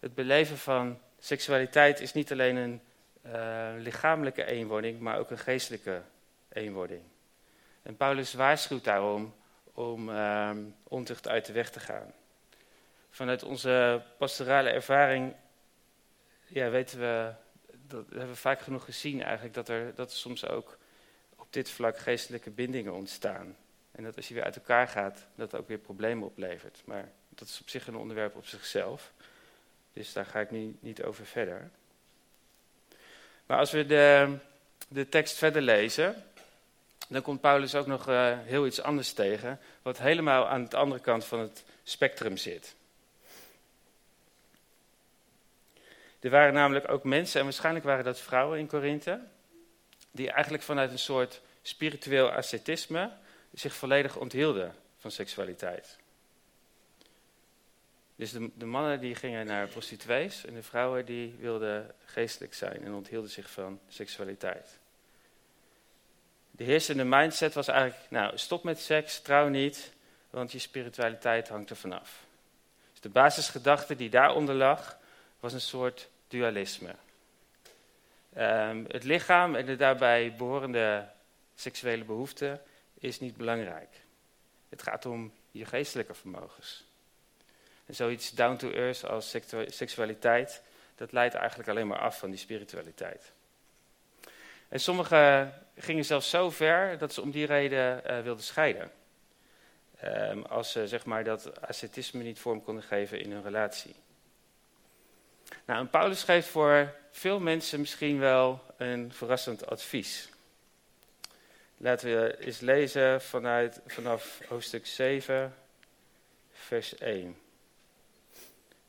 Het 0.00 0.14
beleven 0.14 0.58
van 0.58 1.00
seksualiteit 1.18 2.00
is 2.00 2.12
niet 2.12 2.32
alleen 2.32 2.56
een 2.56 2.80
uh, 3.26 3.70
lichamelijke 3.76 4.44
eenwording, 4.44 5.00
maar 5.00 5.18
ook 5.18 5.30
een 5.30 5.38
geestelijke 5.38 6.02
eenwording. 6.48 7.02
En 7.82 7.96
Paulus 7.96 8.34
waarschuwt 8.34 8.84
daarom 8.84 9.34
om 9.72 10.08
uh, 10.08 10.50
ontucht 10.82 11.28
uit 11.28 11.46
de 11.46 11.52
weg 11.52 11.70
te 11.70 11.80
gaan. 11.80 12.12
Vanuit 13.10 13.42
onze 13.42 14.02
pastorale 14.18 14.70
ervaring 14.70 15.34
ja, 16.46 16.70
weten 16.70 16.98
we, 16.98 17.32
dat 17.86 18.06
hebben 18.08 18.28
we 18.28 18.36
vaak 18.36 18.60
genoeg 18.60 18.84
gezien 18.84 19.22
eigenlijk, 19.22 19.54
dat 19.54 19.68
er, 19.68 19.94
dat 19.94 20.12
soms 20.12 20.46
ook 20.46 20.78
op 21.36 21.46
dit 21.50 21.70
vlak 21.70 21.98
geestelijke 21.98 22.50
bindingen 22.50 22.92
ontstaan. 22.92 23.56
En 23.90 24.04
dat 24.04 24.16
als 24.16 24.28
je 24.28 24.34
weer 24.34 24.44
uit 24.44 24.56
elkaar 24.56 24.88
gaat, 24.88 25.26
dat 25.34 25.54
ook 25.54 25.68
weer 25.68 25.78
problemen 25.78 26.26
oplevert. 26.26 26.82
Maar 26.84 27.08
dat 27.28 27.48
is 27.48 27.60
op 27.60 27.68
zich 27.68 27.86
een 27.86 27.96
onderwerp 27.96 28.36
op 28.36 28.46
zichzelf. 28.46 29.12
Dus 29.92 30.12
daar 30.12 30.26
ga 30.26 30.40
ik 30.40 30.50
nu 30.50 30.76
niet 30.80 31.02
over 31.02 31.26
verder. 31.26 31.70
Maar 33.46 33.58
als 33.58 33.70
we 33.70 33.86
de, 33.86 34.36
de 34.88 35.08
tekst 35.08 35.36
verder 35.36 35.62
lezen, 35.62 36.24
dan 37.08 37.22
komt 37.22 37.40
Paulus 37.40 37.74
ook 37.74 37.86
nog 37.86 38.08
uh, 38.08 38.38
heel 38.38 38.66
iets 38.66 38.82
anders 38.82 39.12
tegen, 39.12 39.60
wat 39.82 39.98
helemaal 39.98 40.48
aan 40.48 40.68
de 40.68 40.76
andere 40.76 41.00
kant 41.00 41.24
van 41.24 41.38
het 41.38 41.64
spectrum 41.82 42.36
zit. 42.36 42.74
Er 46.20 46.30
waren 46.30 46.54
namelijk 46.54 46.88
ook 46.90 47.04
mensen, 47.04 47.38
en 47.38 47.44
waarschijnlijk 47.44 47.84
waren 47.84 48.04
dat 48.04 48.20
vrouwen 48.20 48.58
in 48.58 48.66
Korinthe, 48.66 49.20
die 50.10 50.30
eigenlijk 50.30 50.62
vanuit 50.62 50.90
een 50.90 50.98
soort 50.98 51.40
spiritueel 51.62 52.30
ascetisme 52.30 53.10
zich 53.52 53.74
volledig 53.74 54.16
onthielden 54.16 54.74
van 54.96 55.10
seksualiteit. 55.10 55.98
Dus 58.16 58.32
de, 58.32 58.50
de, 58.54 58.66
mannen 58.66 59.00
die 59.00 59.14
gingen 59.14 59.46
naar 59.46 59.68
prostituees 59.68 60.44
en 60.44 60.54
de 60.54 60.62
vrouwen 60.62 61.04
die 61.04 61.36
wilden 61.40 61.94
geestelijk 62.04 62.54
zijn 62.54 62.84
en 62.84 62.94
onthielden 62.94 63.30
zich 63.30 63.50
van 63.50 63.80
seksualiteit. 63.88 64.78
De 66.50 66.64
heersende 66.64 67.04
mindset 67.04 67.54
was 67.54 67.68
eigenlijk, 67.68 68.10
nou 68.10 68.38
stop 68.38 68.64
met 68.64 68.80
seks, 68.80 69.20
trouw 69.20 69.48
niet, 69.48 69.92
want 70.30 70.52
je 70.52 70.58
spiritualiteit 70.58 71.48
hangt 71.48 71.70
er 71.70 71.76
vanaf. 71.76 72.24
Dus 72.90 73.00
de 73.00 73.08
basisgedachte 73.08 73.96
die 73.96 74.10
daaronder 74.10 74.54
lag, 74.54 74.98
was 75.40 75.52
een 75.52 75.60
soort 75.60 76.08
dualisme. 76.28 76.94
Um, 78.38 78.84
het 78.88 79.04
lichaam 79.04 79.54
en 79.54 79.66
de 79.66 79.76
daarbij 79.76 80.34
behorende 80.36 81.08
seksuele 81.54 82.04
behoeften 82.04 82.60
is 82.98 83.20
niet 83.20 83.36
belangrijk. 83.36 83.88
Het 84.68 84.82
gaat 84.82 85.06
om 85.06 85.32
je 85.50 85.64
geestelijke 85.64 86.14
vermogens. 86.14 86.84
En 87.86 87.94
zoiets 87.94 88.34
down 88.34 88.56
to 88.56 88.70
earth 88.70 89.04
als 89.04 89.36
seksualiteit, 89.66 90.62
dat 90.94 91.12
leidt 91.12 91.34
eigenlijk 91.34 91.68
alleen 91.68 91.86
maar 91.86 91.98
af 91.98 92.18
van 92.18 92.30
die 92.30 92.38
spiritualiteit. 92.38 93.32
En 94.68 94.80
sommigen 94.80 95.54
gingen 95.76 96.04
zelfs 96.04 96.30
zo 96.30 96.50
ver 96.50 96.98
dat 96.98 97.12
ze 97.12 97.22
om 97.22 97.30
die 97.30 97.46
reden 97.46 98.02
uh, 98.06 98.20
wilden 98.20 98.44
scheiden. 98.44 98.90
Um, 100.04 100.44
als 100.44 100.72
ze 100.72 100.88
zeg 100.88 101.04
maar, 101.04 101.24
dat 101.24 101.60
ascetisme 101.60 102.22
niet 102.22 102.38
vorm 102.38 102.62
konden 102.62 102.84
geven 102.84 103.20
in 103.20 103.32
hun 103.32 103.42
relatie. 103.42 103.94
Nou, 105.64 105.86
Paulus 105.86 106.22
geeft 106.22 106.48
voor 106.48 106.94
veel 107.10 107.40
mensen 107.40 107.80
misschien 107.80 108.18
wel 108.18 108.60
een 108.76 109.12
verrassend 109.12 109.66
advies. 109.66 110.28
Laten 111.76 112.08
we 112.08 112.38
eens 112.38 112.60
lezen 112.60 113.22
vanuit, 113.22 113.80
vanaf 113.86 114.40
hoofdstuk 114.48 114.86
7, 114.86 115.54
vers 116.52 116.98
1. 116.98 117.36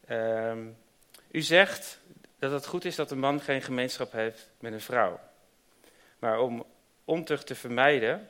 Um, 0.10 0.78
u 1.32 1.42
zegt 1.42 2.00
dat 2.40 2.52
het 2.52 2.66
goed 2.66 2.86
is 2.86 2.96
dat 2.96 3.12
een 3.12 3.20
man 3.20 3.42
geen 3.42 3.62
gemeenschap 3.62 4.12
heeft 4.12 4.50
met 4.60 4.74
een 4.74 4.82
vrouw. 4.82 5.20
Maar 6.20 6.40
om 6.40 6.66
ontucht 7.06 7.48
te 7.48 7.56
vermijden, 7.56 8.30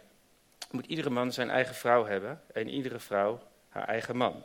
moet 0.71 0.85
iedere 0.85 1.09
man 1.09 1.33
zijn 1.33 1.49
eigen 1.49 1.75
vrouw 1.75 2.05
hebben 2.05 2.41
en 2.53 2.69
iedere 2.69 2.99
vrouw 2.99 3.41
haar 3.69 3.87
eigen 3.87 4.17
man. 4.17 4.43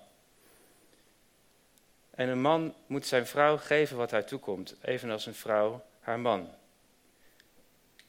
En 2.14 2.28
een 2.28 2.40
man 2.40 2.74
moet 2.86 3.06
zijn 3.06 3.26
vrouw 3.26 3.56
geven 3.56 3.96
wat 3.96 4.10
haar 4.10 4.24
toekomt, 4.24 4.74
evenals 4.82 5.26
een 5.26 5.34
vrouw 5.34 5.84
haar 6.00 6.20
man. 6.20 6.54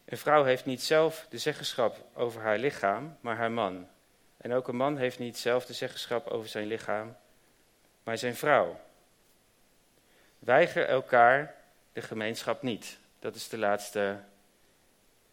Een 0.05 0.17
vrouw 0.17 0.43
heeft 0.43 0.65
niet 0.65 0.83
zelf 0.83 1.25
de 1.29 1.37
zeggenschap 1.37 2.05
over 2.13 2.41
haar 2.41 2.57
lichaam, 2.57 3.17
maar 3.21 3.35
haar 3.35 3.51
man. 3.51 3.87
En 4.37 4.53
ook 4.53 4.67
een 4.67 4.75
man 4.75 4.97
heeft 4.97 5.19
niet 5.19 5.37
zelf 5.37 5.65
de 5.65 5.73
zeggenschap 5.73 6.27
over 6.27 6.49
zijn 6.49 6.67
lichaam, 6.67 7.15
maar 8.03 8.17
zijn 8.17 8.35
vrouw. 8.35 8.79
Weiger 10.39 10.87
elkaar 10.87 11.55
de 11.93 12.01
gemeenschap 12.01 12.61
niet. 12.61 12.97
Dat 13.19 13.35
is 13.35 13.49
de 13.49 13.57
laatste 13.57 14.19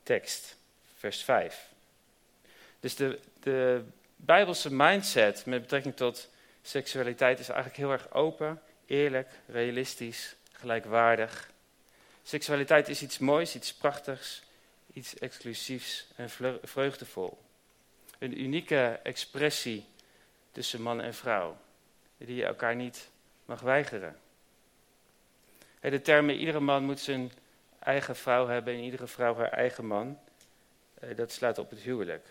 tekst, 0.03 0.57
vers 0.97 1.23
5. 1.23 1.71
Dus 2.81 2.97
de, 2.97 3.21
de 3.41 3.85
Bijbelse 4.17 4.75
mindset 4.75 5.47
met 5.47 5.61
betrekking 5.61 5.97
tot 5.97 6.29
seksualiteit 6.63 7.39
is 7.39 7.49
eigenlijk 7.49 7.79
heel 7.79 7.93
erg 7.93 8.13
open, 8.13 8.63
eerlijk, 8.87 9.29
realistisch, 9.47 10.37
gelijkwaardig. 10.53 11.51
Seksualiteit 12.23 12.89
is 12.89 13.03
iets 13.03 13.19
moois, 13.19 13.55
iets 13.55 13.75
prachtigs, 13.75 14.43
iets 14.93 15.19
exclusiefs 15.19 16.07
en 16.17 16.31
vreugdevol. 16.63 17.39
Een 18.19 18.41
unieke 18.41 19.01
expressie 19.03 19.87
tussen 20.51 20.83
man 20.83 21.01
en 21.01 21.15
vrouw, 21.15 21.57
die 22.17 22.37
je 22.37 22.45
elkaar 22.45 22.77
niet 22.77 23.09
mag 23.45 23.61
weigeren. 23.61 24.17
De 25.81 26.03
termen 26.03 26.35
iedere 26.35 26.61
man 26.61 26.85
moet 26.85 27.01
zijn 27.01 27.33
eigen 27.79 28.17
vrouw 28.17 28.47
hebben 28.47 28.75
en 28.75 28.81
iedere 28.81 29.07
vrouw 29.07 29.35
haar 29.35 29.51
eigen 29.51 29.87
man, 29.87 30.19
eh, 30.95 31.17
dat 31.17 31.33
slaat 31.33 31.59
op 31.59 31.71
het 31.71 31.79
huwelijk. 31.79 32.27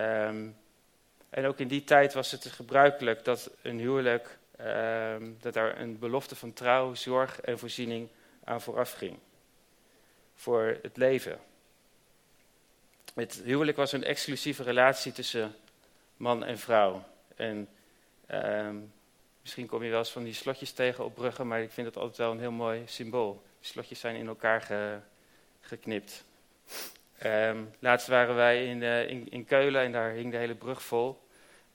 Um, 0.00 0.56
en 1.30 1.46
ook 1.46 1.58
in 1.58 1.68
die 1.68 1.84
tijd 1.84 2.12
was 2.12 2.30
het 2.30 2.46
gebruikelijk 2.46 3.24
dat 3.24 3.50
een 3.62 3.78
huwelijk, 3.78 4.38
um, 4.60 5.36
dat 5.40 5.54
daar 5.54 5.80
een 5.80 5.98
belofte 5.98 6.36
van 6.36 6.52
trouw, 6.52 6.94
zorg 6.94 7.40
en 7.40 7.58
voorziening 7.58 8.08
aan 8.44 8.60
vooraf 8.60 8.92
ging. 8.92 9.18
Voor 10.34 10.78
het 10.82 10.96
leven. 10.96 11.38
Het 13.14 13.40
huwelijk 13.44 13.76
was 13.76 13.92
een 13.92 14.04
exclusieve 14.04 14.62
relatie 14.62 15.12
tussen 15.12 15.54
man 16.16 16.44
en 16.44 16.58
vrouw. 16.58 17.04
En 17.36 17.68
um, 18.30 18.92
misschien 19.40 19.66
kom 19.66 19.82
je 19.82 19.90
wel 19.90 19.98
eens 19.98 20.12
van 20.12 20.24
die 20.24 20.34
slotjes 20.34 20.72
tegen 20.72 21.04
op 21.04 21.14
bruggen, 21.14 21.46
maar 21.46 21.62
ik 21.62 21.72
vind 21.72 21.86
het 21.86 21.96
altijd 21.96 22.16
wel 22.16 22.30
een 22.30 22.40
heel 22.40 22.50
mooi 22.50 22.82
symbool. 22.86 23.42
Die 23.60 23.70
slotjes 23.70 24.00
zijn 24.00 24.16
in 24.16 24.26
elkaar 24.26 24.62
ge, 24.62 24.98
geknipt. 25.60 26.24
Um, 27.24 27.70
laatst 27.78 28.06
waren 28.06 28.34
wij 28.34 28.66
in, 28.66 28.80
uh, 28.80 29.08
in, 29.08 29.30
in, 29.30 29.44
Keulen 29.44 29.82
en 29.82 29.92
daar 29.92 30.10
hing 30.10 30.30
de 30.30 30.36
hele 30.36 30.54
brug 30.54 30.82
vol. 30.82 31.26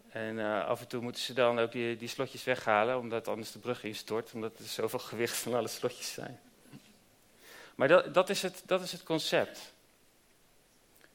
En 0.09 0.37
uh, 0.37 0.65
af 0.65 0.81
en 0.81 0.87
toe 0.87 1.01
moeten 1.01 1.21
ze 1.21 1.33
dan 1.33 1.59
ook 1.59 1.71
die, 1.71 1.97
die 1.97 2.07
slotjes 2.07 2.43
weghalen, 2.43 2.97
omdat 2.97 3.27
anders 3.27 3.51
de 3.51 3.59
brug 3.59 3.83
instort, 3.83 4.33
omdat 4.33 4.59
er 4.59 4.65
zoveel 4.65 4.99
gewicht 5.11 5.37
van 5.37 5.53
alle 5.53 5.67
slotjes 5.67 6.13
zijn. 6.13 6.39
Maar 7.75 7.87
dat, 7.87 8.13
dat, 8.13 8.29
is, 8.29 8.41
het, 8.41 8.63
dat 8.65 8.81
is 8.81 8.91
het 8.91 9.03
concept. 9.03 9.73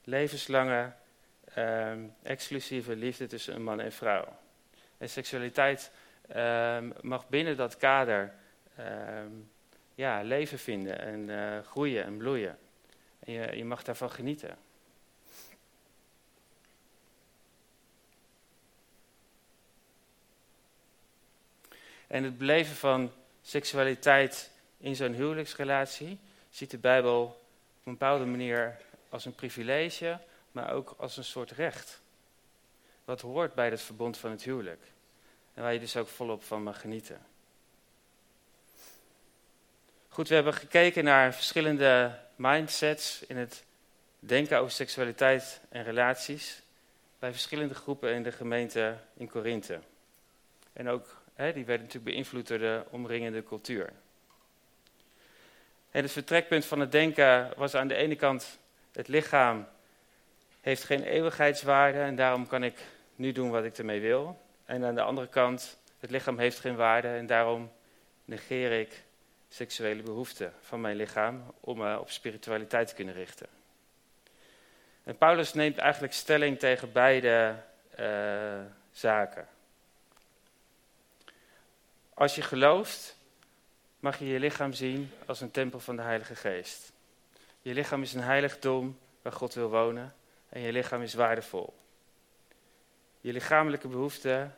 Levenslange, 0.05 0.93
um, 1.59 2.15
exclusieve 2.23 2.97
liefde 2.97 3.27
tussen 3.27 3.55
een 3.55 3.63
man 3.63 3.81
en 3.81 3.93
vrouw. 3.93 4.37
En 4.99 5.09
seksualiteit 5.09 5.91
um, 6.37 6.93
mag 7.01 7.29
binnen 7.29 7.57
dat 7.57 7.77
kader 7.77 8.35
ehm, 8.77 9.31
ja, 9.95 10.23
leven 10.23 10.59
vinden 10.59 10.99
en 10.99 11.31
eh, 11.31 11.67
groeien 11.67 12.05
en 12.05 12.17
bloeien. 12.17 12.59
Je, 13.33 13.57
je 13.57 13.65
mag 13.65 13.83
daarvan 13.83 14.11
genieten. 14.11 14.59
En 22.07 22.25
het 22.25 22.39
beleven 22.39 22.77
van 22.77 23.13
seksualiteit 23.43 24.51
in 24.79 24.97
zo'n 24.97 25.13
huwelijksrelatie 25.13 26.19
ziet 26.51 26.71
de 26.71 26.79
Bijbel 26.79 27.23
op 27.23 27.87
een 27.87 27.93
bepaalde 27.93 28.25
manier 28.25 28.81
als 29.09 29.25
een 29.25 29.35
privilege, 29.35 30.21
maar 30.53 30.73
ook 30.73 30.95
als 30.99 31.17
een 31.17 31.25
soort 31.25 31.51
recht. 31.51 32.01
Wat 33.05 33.21
hoort 33.21 33.55
bij 33.55 33.71
het 33.71 33.81
verbond 33.81 34.17
van 34.17 34.31
het 34.31 34.43
huwelijk. 34.43 34.83
En 35.55 35.63
waar 35.63 35.73
je 35.73 35.81
dus 35.81 35.97
ook 35.97 36.09
volop 36.09 36.45
van 36.45 36.63
mag 36.63 36.81
genieten. 36.81 37.27
Goed, 40.19 40.29
we 40.29 40.35
hebben 40.35 40.55
gekeken 40.55 41.05
naar 41.05 41.35
verschillende 41.35 42.19
mindsets 42.37 43.23
in 43.27 43.37
het 43.37 43.65
denken 44.19 44.59
over 44.59 44.73
seksualiteit 44.73 45.61
en 45.69 45.85
relaties 45.85 46.63
bij 47.19 47.31
verschillende 47.31 47.75
groepen 47.75 48.15
in 48.15 48.23
de 48.23 48.33
gemeente 48.33 48.97
in 49.15 49.29
Korinthe. 49.29 49.79
En 50.73 50.89
ook, 50.89 51.23
hè, 51.35 51.53
die 51.53 51.65
werden 51.65 51.87
natuurlijk 51.87 52.15
beïnvloed 52.15 52.49
door 52.49 52.59
de 52.59 52.83
omringende 52.91 53.45
cultuur. 53.45 53.93
En 55.91 56.03
het 56.03 56.13
vertrekpunt 56.13 56.65
van 56.65 56.81
het 56.81 56.93
denken 56.93 57.53
was 57.57 57.75
aan 57.75 57.89
de 57.89 57.95
ene 57.95 58.17
kant 58.17 58.59
het 58.93 59.09
lichaam 59.09 59.69
heeft 60.61 60.85
geen 60.85 61.03
eeuwigheidswaarde 61.03 62.01
en 62.01 62.17
daarom 62.17 62.47
kan 62.47 62.63
ik 62.63 62.79
nu 63.17 63.33
doen 63.33 63.51
wat 63.51 63.65
ik 63.65 63.79
ermee 63.79 64.01
wil. 64.01 64.41
En 64.65 64.85
aan 64.85 64.95
de 64.95 65.03
andere 65.03 65.29
kant, 65.29 65.79
het 66.01 66.11
lichaam 66.11 66.39
heeft 66.39 66.59
geen 66.59 66.77
waarde 66.77 67.09
en 67.09 67.27
daarom 67.27 67.73
negeer 68.25 68.81
ik 68.81 69.07
seksuele 69.49 70.03
behoeften 70.03 70.53
van 70.61 70.81
mijn 70.81 70.97
lichaam 70.97 71.55
om 71.61 71.79
me 71.79 72.01
op 72.01 72.11
spiritualiteit 72.11 72.89
te 72.89 72.95
kunnen 72.95 73.15
richten. 73.15 73.47
En 75.05 75.19
Paulus 75.19 75.53
neemt 75.53 75.79
eigenlijk 75.79 76.13
stelling 76.13 76.59
tegen 76.59 76.93
beide 76.93 77.57
uh, 77.99 78.61
zaken. 78.93 79.49
Als 82.15 82.35
je 82.35 82.43
gelooft, 82.43 83.17
mag 84.01 84.19
je 84.19 84.27
je 84.27 84.39
lichaam 84.39 84.73
zien 84.73 85.11
als 85.27 85.41
een 85.41 85.51
tempel 85.51 85.81
van 85.81 85.97
de 85.97 86.03
Heilige 86.03 86.35
Geest. 86.35 86.93
Je 87.63 87.75
lichaam 87.75 88.03
is 88.03 88.15
een 88.15 88.23
heiligdom 88.23 88.99
waar 89.23 89.33
God 89.33 89.55
wil 89.55 89.69
wonen 89.69 90.15
en 90.49 90.61
je 90.61 90.73
lichaam 90.73 91.03
is 91.03 91.15
waardevol. 91.15 91.75
Je 93.21 93.33
lichamelijke 93.33 93.89
behoefte 93.89 94.51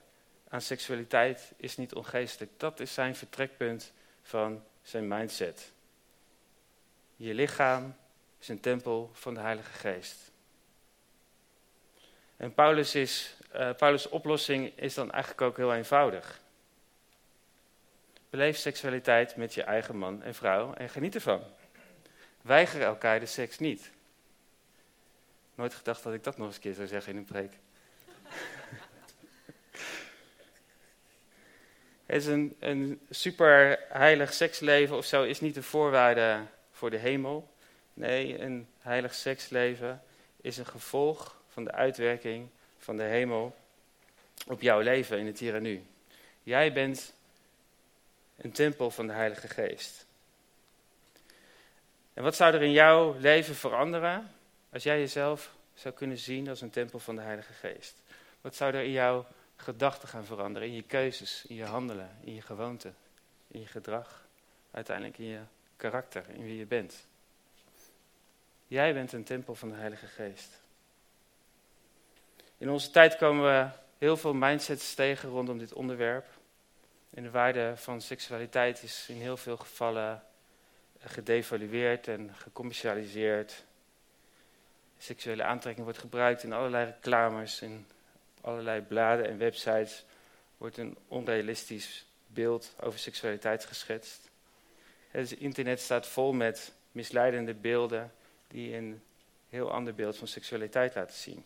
aan 0.48 0.60
seksualiteit 0.60 1.52
is 1.56 1.76
niet 1.76 1.94
ongeestelijk. 1.94 2.52
Dat 2.56 2.80
is 2.80 2.94
zijn 2.94 3.16
vertrekpunt 3.16 3.92
van 4.22 4.62
zijn 4.82 5.08
mindset. 5.08 5.72
Je 7.16 7.34
lichaam 7.34 7.96
is 8.38 8.48
een 8.48 8.60
tempel 8.60 9.10
van 9.12 9.34
de 9.34 9.40
Heilige 9.40 9.72
Geest. 9.72 10.30
En 12.36 12.54
Paulus, 12.54 12.94
is, 12.94 13.36
uh, 13.54 13.70
Paulus' 13.72 14.08
oplossing 14.08 14.78
is 14.78 14.94
dan 14.94 15.10
eigenlijk 15.10 15.42
ook 15.42 15.56
heel 15.56 15.74
eenvoudig. 15.74 16.40
Beleef 18.30 18.56
seksualiteit 18.56 19.36
met 19.36 19.54
je 19.54 19.62
eigen 19.62 19.96
man 19.96 20.22
en 20.22 20.34
vrouw 20.34 20.74
en 20.74 20.88
geniet 20.88 21.14
ervan. 21.14 21.42
Weiger 22.42 22.82
elkaar 22.82 23.20
de 23.20 23.26
seks 23.26 23.58
niet. 23.58 23.90
Nooit 25.54 25.74
gedacht 25.74 26.02
dat 26.02 26.14
ik 26.14 26.24
dat 26.24 26.36
nog 26.36 26.46
eens 26.46 26.56
een 26.56 26.62
keer 26.62 26.74
zou 26.74 26.86
zeggen 26.86 27.12
in 27.12 27.18
een 27.18 27.24
preek. 27.24 27.52
Is 32.12 32.26
een, 32.26 32.56
een 32.58 33.00
super 33.10 33.78
heilig 33.88 34.32
seksleven 34.32 34.96
of 34.96 35.04
zo 35.04 35.22
is 35.22 35.40
niet 35.40 35.56
een 35.56 35.62
voorwaarde 35.62 36.40
voor 36.72 36.90
de 36.90 36.96
hemel. 36.96 37.48
Nee, 37.94 38.40
een 38.40 38.68
heilig 38.80 39.14
seksleven 39.14 40.02
is 40.40 40.56
een 40.56 40.66
gevolg 40.66 41.40
van 41.48 41.64
de 41.64 41.72
uitwerking 41.72 42.48
van 42.78 42.96
de 42.96 43.02
hemel 43.02 43.56
op 44.46 44.60
jouw 44.60 44.80
leven 44.80 45.18
in 45.18 45.26
het 45.26 45.38
hier 45.38 45.54
en 45.54 45.62
nu. 45.62 45.82
Jij 46.42 46.72
bent 46.72 47.12
een 48.36 48.52
tempel 48.52 48.90
van 48.90 49.06
de 49.06 49.12
Heilige 49.12 49.48
Geest. 49.48 50.06
En 52.14 52.22
wat 52.22 52.36
zou 52.36 52.54
er 52.54 52.62
in 52.62 52.72
jouw 52.72 53.16
leven 53.18 53.54
veranderen 53.54 54.30
als 54.72 54.82
jij 54.82 54.98
jezelf 54.98 55.54
zou 55.74 55.94
kunnen 55.94 56.18
zien 56.18 56.48
als 56.48 56.60
een 56.60 56.70
tempel 56.70 56.98
van 56.98 57.16
de 57.16 57.22
Heilige 57.22 57.52
Geest? 57.52 58.02
Wat 58.40 58.54
zou 58.54 58.74
er 58.74 58.82
in 58.82 58.90
jouw 58.90 59.26
gedachten 59.60 60.08
gaan 60.08 60.24
veranderen, 60.24 60.68
in 60.68 60.74
je 60.74 60.82
keuzes, 60.82 61.44
in 61.46 61.54
je 61.54 61.64
handelen, 61.64 62.10
in 62.20 62.34
je 62.34 62.42
gewoonten, 62.42 62.96
in 63.48 63.60
je 63.60 63.66
gedrag, 63.66 64.26
uiteindelijk 64.70 65.18
in 65.18 65.24
je 65.24 65.40
karakter, 65.76 66.24
in 66.28 66.44
wie 66.44 66.56
je 66.56 66.66
bent? 66.66 67.06
Jij 68.66 68.94
bent 68.94 69.12
een 69.12 69.24
tempel 69.24 69.54
van 69.54 69.68
de 69.68 69.74
Heilige 69.74 70.06
Geest. 70.06 70.60
In 72.58 72.70
onze 72.70 72.90
tijd 72.90 73.16
komen 73.16 73.44
we 73.44 73.68
heel 73.98 74.16
veel 74.16 74.34
mindsets 74.34 74.94
tegen 74.94 75.28
rondom 75.28 75.58
dit 75.58 75.72
onderwerp. 75.72 76.26
En 77.14 77.22
de 77.22 77.30
waarde 77.30 77.72
van 77.76 78.00
seksualiteit 78.00 78.82
is 78.82 79.06
in 79.08 79.16
heel 79.16 79.36
veel 79.36 79.56
gevallen 79.56 80.22
gedevalueerd 80.98 82.08
en 82.08 82.34
gecommercialiseerd. 82.34 83.64
Seksuele 84.98 85.42
aantrekking 85.42 85.84
wordt 85.84 86.00
gebruikt 86.00 86.42
in 86.42 86.52
allerlei 86.52 86.84
reclames, 86.84 87.62
allerlei 88.40 88.80
bladen 88.80 89.28
en 89.28 89.38
websites 89.38 90.04
wordt 90.56 90.76
een 90.76 90.96
onrealistisch 91.08 92.06
beeld 92.26 92.74
over 92.80 92.98
seksualiteit 92.98 93.64
geschetst. 93.64 94.30
Het 95.08 95.32
internet 95.32 95.80
staat 95.80 96.06
vol 96.06 96.32
met 96.32 96.72
misleidende 96.92 97.54
beelden 97.54 98.12
die 98.48 98.76
een 98.76 99.02
heel 99.48 99.72
ander 99.72 99.94
beeld 99.94 100.16
van 100.16 100.26
seksualiteit 100.26 100.94
laten 100.94 101.16
zien. 101.16 101.44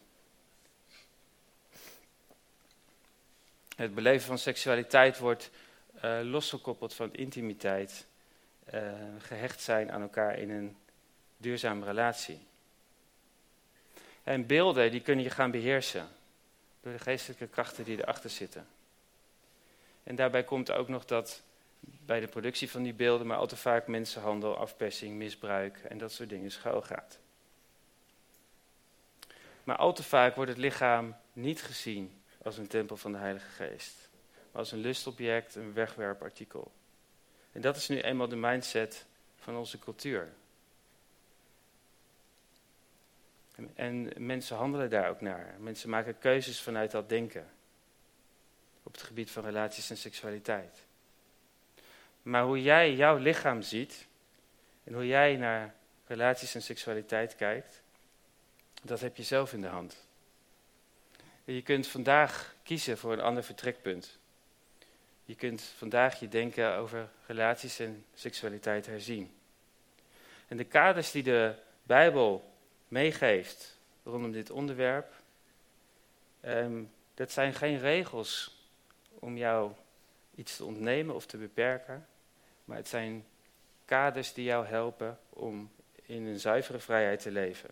Het 3.76 3.94
beleven 3.94 4.26
van 4.26 4.38
seksualiteit 4.38 5.18
wordt 5.18 5.50
uh, 6.04 6.20
losgekoppeld 6.22 6.94
van 6.94 7.14
intimiteit, 7.14 8.06
uh, 8.74 8.92
gehecht 9.18 9.60
zijn 9.60 9.92
aan 9.92 10.02
elkaar 10.02 10.38
in 10.38 10.50
een 10.50 10.76
duurzame 11.36 11.84
relatie. 11.84 12.46
En 14.22 14.46
beelden 14.46 14.90
die 14.90 15.00
kunnen 15.00 15.24
je 15.24 15.30
gaan 15.30 15.50
beheersen 15.50 16.08
door 16.84 16.92
de 16.92 16.98
geestelijke 16.98 17.46
krachten 17.46 17.84
die 17.84 17.98
erachter 17.98 18.30
zitten. 18.30 18.66
En 20.02 20.16
daarbij 20.16 20.44
komt 20.44 20.70
ook 20.70 20.88
nog 20.88 21.04
dat 21.04 21.42
bij 21.80 22.20
de 22.20 22.26
productie 22.26 22.70
van 22.70 22.82
die 22.82 22.94
beelden 22.94 23.26
maar 23.26 23.36
al 23.36 23.46
te 23.46 23.56
vaak 23.56 23.86
mensenhandel, 23.86 24.56
afpersing, 24.56 25.16
misbruik 25.16 25.78
en 25.78 25.98
dat 25.98 26.12
soort 26.12 26.28
dingen 26.28 26.50
schuil 26.50 26.82
gaat. 26.82 27.18
Maar 29.64 29.76
al 29.76 29.92
te 29.92 30.02
vaak 30.02 30.34
wordt 30.34 30.50
het 30.50 30.60
lichaam 30.60 31.16
niet 31.32 31.62
gezien 31.62 32.22
als 32.42 32.58
een 32.58 32.66
tempel 32.66 32.96
van 32.96 33.12
de 33.12 33.18
Heilige 33.18 33.48
Geest, 33.50 34.08
maar 34.50 34.60
als 34.60 34.72
een 34.72 34.78
lustobject, 34.78 35.54
een 35.54 35.72
wegwerpartikel. 35.72 36.72
En 37.52 37.60
dat 37.60 37.76
is 37.76 37.88
nu 37.88 38.00
eenmaal 38.00 38.28
de 38.28 38.36
mindset 38.36 39.06
van 39.36 39.56
onze 39.56 39.78
cultuur. 39.78 40.32
En 43.74 44.12
mensen 44.16 44.56
handelen 44.56 44.90
daar 44.90 45.08
ook 45.08 45.20
naar. 45.20 45.54
Mensen 45.58 45.90
maken 45.90 46.18
keuzes 46.18 46.60
vanuit 46.60 46.90
dat 46.90 47.08
denken. 47.08 47.50
Op 48.82 48.92
het 48.92 49.02
gebied 49.02 49.30
van 49.30 49.44
relaties 49.44 49.90
en 49.90 49.96
seksualiteit. 49.96 50.84
Maar 52.22 52.44
hoe 52.44 52.62
jij 52.62 52.94
jouw 52.94 53.16
lichaam 53.16 53.62
ziet 53.62 54.06
en 54.84 54.92
hoe 54.92 55.06
jij 55.06 55.36
naar 55.36 55.74
relaties 56.06 56.54
en 56.54 56.62
seksualiteit 56.62 57.36
kijkt, 57.36 57.82
dat 58.82 59.00
heb 59.00 59.16
je 59.16 59.22
zelf 59.22 59.52
in 59.52 59.60
de 59.60 59.66
hand. 59.66 59.96
je 61.44 61.62
kunt 61.62 61.86
vandaag 61.86 62.54
kiezen 62.62 62.98
voor 62.98 63.12
een 63.12 63.20
ander 63.20 63.44
vertrekpunt. 63.44 64.18
Je 65.24 65.34
kunt 65.34 65.62
vandaag 65.62 66.20
je 66.20 66.28
denken 66.28 66.74
over 66.74 67.08
relaties 67.26 67.78
en 67.78 68.04
seksualiteit 68.14 68.86
herzien. 68.86 69.34
En 70.48 70.56
de 70.56 70.64
kaders 70.64 71.10
die 71.10 71.22
de 71.22 71.54
Bijbel 71.82 72.53
meegeeft 72.94 73.78
rondom 74.02 74.32
dit 74.32 74.50
onderwerp, 74.50 75.12
um, 76.44 76.90
dat 77.14 77.32
zijn 77.32 77.54
geen 77.54 77.78
regels 77.78 78.56
om 79.08 79.36
jou 79.36 79.72
iets 80.34 80.56
te 80.56 80.64
ontnemen 80.64 81.14
of 81.14 81.26
te 81.26 81.36
beperken, 81.36 82.06
maar 82.64 82.76
het 82.76 82.88
zijn 82.88 83.24
kaders 83.84 84.32
die 84.32 84.44
jou 84.44 84.66
helpen 84.66 85.18
om 85.30 85.70
in 86.02 86.26
een 86.26 86.40
zuivere 86.40 86.78
vrijheid 86.78 87.20
te 87.20 87.30
leven. 87.30 87.70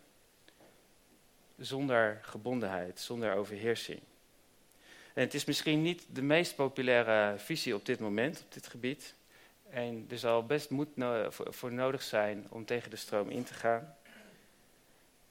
Zonder 1.58 2.18
gebondenheid, 2.22 3.00
zonder 3.00 3.34
overheersing. 3.34 4.00
En 5.14 5.22
het 5.22 5.34
is 5.34 5.44
misschien 5.44 5.82
niet 5.82 6.06
de 6.10 6.22
meest 6.22 6.54
populaire 6.54 7.38
visie 7.38 7.74
op 7.74 7.86
dit 7.86 8.00
moment, 8.00 8.40
op 8.40 8.52
dit 8.52 8.66
gebied. 8.66 9.14
En 9.70 10.06
er 10.10 10.18
zal 10.18 10.46
best 10.46 10.70
moed 10.70 10.88
voor 11.30 11.72
nodig 11.72 12.02
zijn 12.02 12.46
om 12.50 12.64
tegen 12.64 12.90
de 12.90 12.96
stroom 12.96 13.28
in 13.28 13.44
te 13.44 13.54
gaan. 13.54 13.96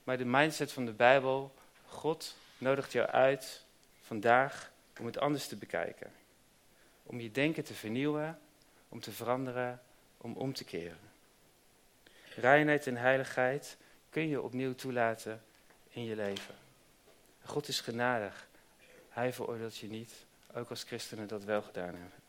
Maar 0.03 0.17
de 0.17 0.25
mindset 0.25 0.71
van 0.71 0.85
de 0.85 0.93
Bijbel, 0.93 1.53
God 1.85 2.35
nodigt 2.57 2.91
jou 2.91 3.07
uit 3.07 3.65
vandaag 4.01 4.71
om 4.99 5.05
het 5.05 5.17
anders 5.17 5.47
te 5.47 5.55
bekijken. 5.55 6.11
Om 7.03 7.19
je 7.19 7.31
denken 7.31 7.63
te 7.63 7.73
vernieuwen, 7.73 8.39
om 8.89 8.99
te 8.99 9.11
veranderen, 9.11 9.81
om 10.17 10.35
om 10.35 10.53
te 10.53 10.63
keren. 10.63 11.09
Reinheid 12.35 12.87
en 12.87 12.97
heiligheid 12.97 13.77
kun 14.09 14.27
je 14.27 14.41
opnieuw 14.41 14.75
toelaten 14.75 15.43
in 15.89 16.03
je 16.03 16.15
leven. 16.15 16.55
God 17.45 17.67
is 17.67 17.79
genadig. 17.79 18.47
Hij 19.09 19.33
veroordeelt 19.33 19.77
je 19.77 19.87
niet, 19.87 20.13
ook 20.53 20.69
als 20.69 20.83
christenen 20.83 21.27
dat 21.27 21.43
wel 21.43 21.61
gedaan 21.61 21.95
hebben. 21.95 22.19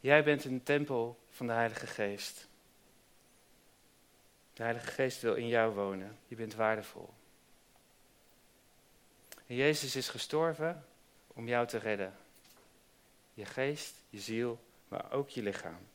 Jij 0.00 0.24
bent 0.24 0.44
een 0.44 0.62
tempel 0.62 1.18
van 1.30 1.46
de 1.46 1.52
Heilige 1.52 1.86
Geest. 1.86 2.46
De 4.52 4.62
Heilige 4.62 4.86
Geest 4.90 5.20
wil 5.20 5.34
in 5.34 5.48
jou 5.48 5.74
wonen. 5.74 6.18
Je 6.26 6.36
bent 6.36 6.54
waardevol. 6.54 7.14
En 9.46 9.54
Jezus 9.54 9.96
is 9.96 10.08
gestorven 10.08 10.84
om 11.26 11.48
jou 11.48 11.66
te 11.66 11.78
redden. 11.78 12.16
Je 13.34 13.44
geest, 13.44 13.94
je 14.10 14.20
ziel, 14.20 14.60
maar 14.88 15.12
ook 15.12 15.28
je 15.28 15.42
lichaam. 15.42 15.88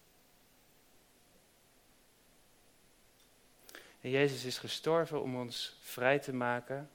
En 4.02 4.10
Jezus 4.10 4.44
is 4.44 4.58
gestorven 4.58 5.22
om 5.22 5.36
ons 5.36 5.78
vrij 5.82 6.20
te 6.20 6.34
maken 6.34 6.90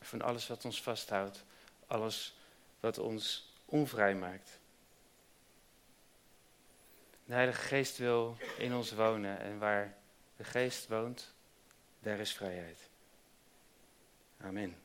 van 0.00 0.22
alles 0.22 0.46
wat 0.46 0.64
ons 0.64 0.82
vasthoudt, 0.82 1.44
alles 1.86 2.34
wat 2.80 2.98
ons 2.98 3.52
onvrij 3.64 4.14
maakt. 4.14 4.58
De 7.24 7.32
Heilige 7.32 7.62
Geest 7.62 7.96
wil 7.96 8.36
in 8.58 8.74
ons 8.74 8.92
wonen 8.92 9.38
en 9.38 9.58
waar 9.58 9.98
de 10.40 10.46
Geest 10.46 10.88
woont, 10.88 11.34
daar 11.98 12.18
is 12.18 12.32
vrijheid. 12.32 12.88
Amen. 14.40 14.76